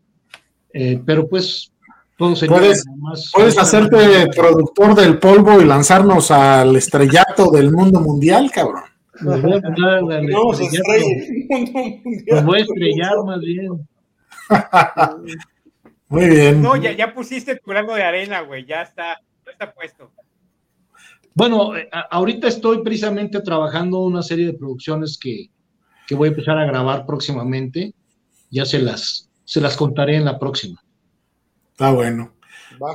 [0.73, 1.71] Eh, pero, pues,
[2.17, 3.31] todo sería Puedes- más.
[3.33, 8.83] Puedes hacerte productor del polvo y lanzarnos al estrellato del mundo mundial, cabrón.
[9.21, 10.93] Me voy a mandar al No, se estrellato.
[10.93, 12.45] estrella en el mundo Me mundial.
[12.45, 13.89] voy a estrellar más bien.
[16.09, 16.63] Muy bien.
[16.63, 20.11] No, ya, ya pusiste tu grano de arena, güey, ya está, ya está puesto.
[21.35, 25.51] Bueno, eh, a- ahorita estoy precisamente trabajando una serie de producciones que,
[26.07, 27.95] que voy a empezar a grabar próximamente.
[28.51, 30.83] Ya se las, se las contaré en la próxima.
[31.73, 32.33] Está bueno.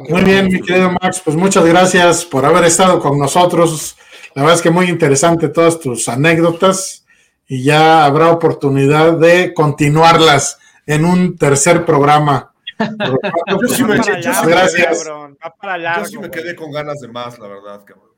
[0.10, 3.98] Muy bien, mi querido Max, pues muchas gracias por haber estado con nosotros.
[4.36, 7.06] La verdad es que muy interesante todas tus anécdotas
[7.48, 12.54] y ya habrá oportunidad de continuarlas en un tercer programa.
[12.80, 15.04] Yo sí Va me- para yo- largo, gracias.
[15.04, 15.38] cabrón,
[15.80, 16.02] largo.
[16.04, 18.10] Yo sí me quedé con ganas de más, la verdad, cabrón.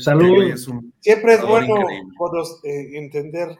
[0.00, 0.28] Salud.
[0.36, 1.74] güey es un- Siempre es bueno
[2.64, 3.58] eh, entender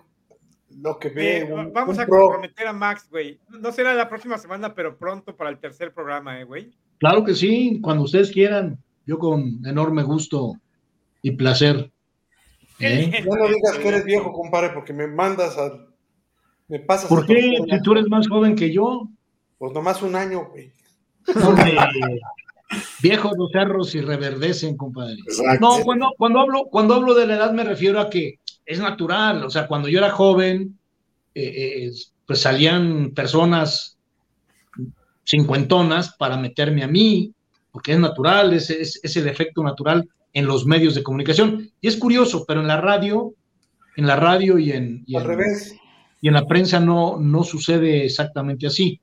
[0.81, 2.21] lo que ve Eh, un, vamos un a pro.
[2.23, 3.41] comprometer a Max, güey.
[3.49, 6.73] No será la próxima semana, pero pronto para el tercer programa, eh, güey.
[6.99, 10.55] Claro que sí, cuando ustedes quieran, yo con enorme gusto
[11.23, 11.91] y placer.
[12.81, 13.11] ¿eh?
[13.13, 15.73] Ya no digas que eres viejo, compadre, porque me mandas a.
[16.69, 17.57] Me pasas ¿Por qué?
[17.71, 19.09] Si tú eres más joven que yo,
[19.59, 20.73] Pues nomás un año, güey.
[23.03, 25.17] viejos los cerros y reverdecen, compadre.
[25.27, 25.61] Exacto.
[25.61, 29.45] No, cuando, cuando, hablo, cuando hablo de la edad me refiero a que es natural,
[29.45, 30.79] o sea, cuando yo era joven,
[31.35, 31.91] eh, eh,
[32.27, 33.94] pues salían personas
[35.25, 37.33] cincuentonas para meterme a mí,
[37.71, 41.71] porque es natural, es, es, es el efecto natural en los medios de comunicación.
[41.81, 43.35] Y es curioso, pero en la radio,
[43.97, 45.77] en la radio y en, y Al en- revés.
[46.21, 49.01] y en la prensa no, no sucede exactamente así.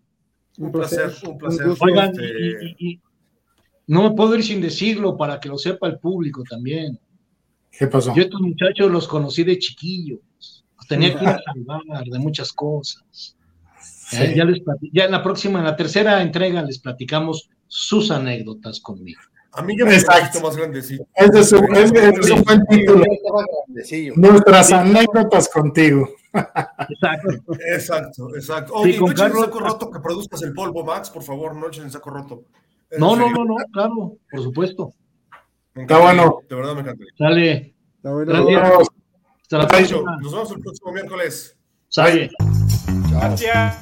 [0.57, 1.29] Un Un placer, placer.
[1.29, 1.67] un placer.
[1.79, 3.01] Oigan, Este, y- y- y-
[3.87, 6.99] no me puedo ir sin decirlo para que lo sepa el público también.
[7.71, 8.13] ¿Qué pasó?
[8.15, 10.19] Yo estos muchachos los conocí de chiquillos.
[10.77, 13.35] Los tenía que ir a salvar de muchas cosas.
[14.13, 18.79] Eh, ya, les ya en la próxima, en la tercera entrega, les platicamos sus anécdotas
[18.79, 19.19] conmigo.
[19.55, 20.39] a mí ya me Exacto.
[20.41, 21.05] Más grandecito.
[21.15, 23.03] Ese es un, ese es un buen título.
[24.15, 26.09] Nuestras anécdotas contigo.
[26.33, 27.29] Exacto.
[27.73, 28.73] Exacto, exacto.
[28.73, 31.23] Oye, Sí, con no echen en Carlos- saco roto que produzcas el polvo, Max, por
[31.23, 32.43] favor, no echen en saco roto.
[32.97, 34.93] No, no, no, no, claro, por supuesto.
[35.75, 36.39] Está bueno.
[36.47, 37.13] De verdad me encantaría.
[37.17, 37.75] Sale.
[37.97, 38.45] Está bueno.
[38.47, 38.87] Gracias.
[39.41, 40.17] Hasta la próxima.
[40.21, 41.57] Nos vemos el próximo miércoles.
[41.89, 42.29] Sale.
[43.11, 43.77] Gracias.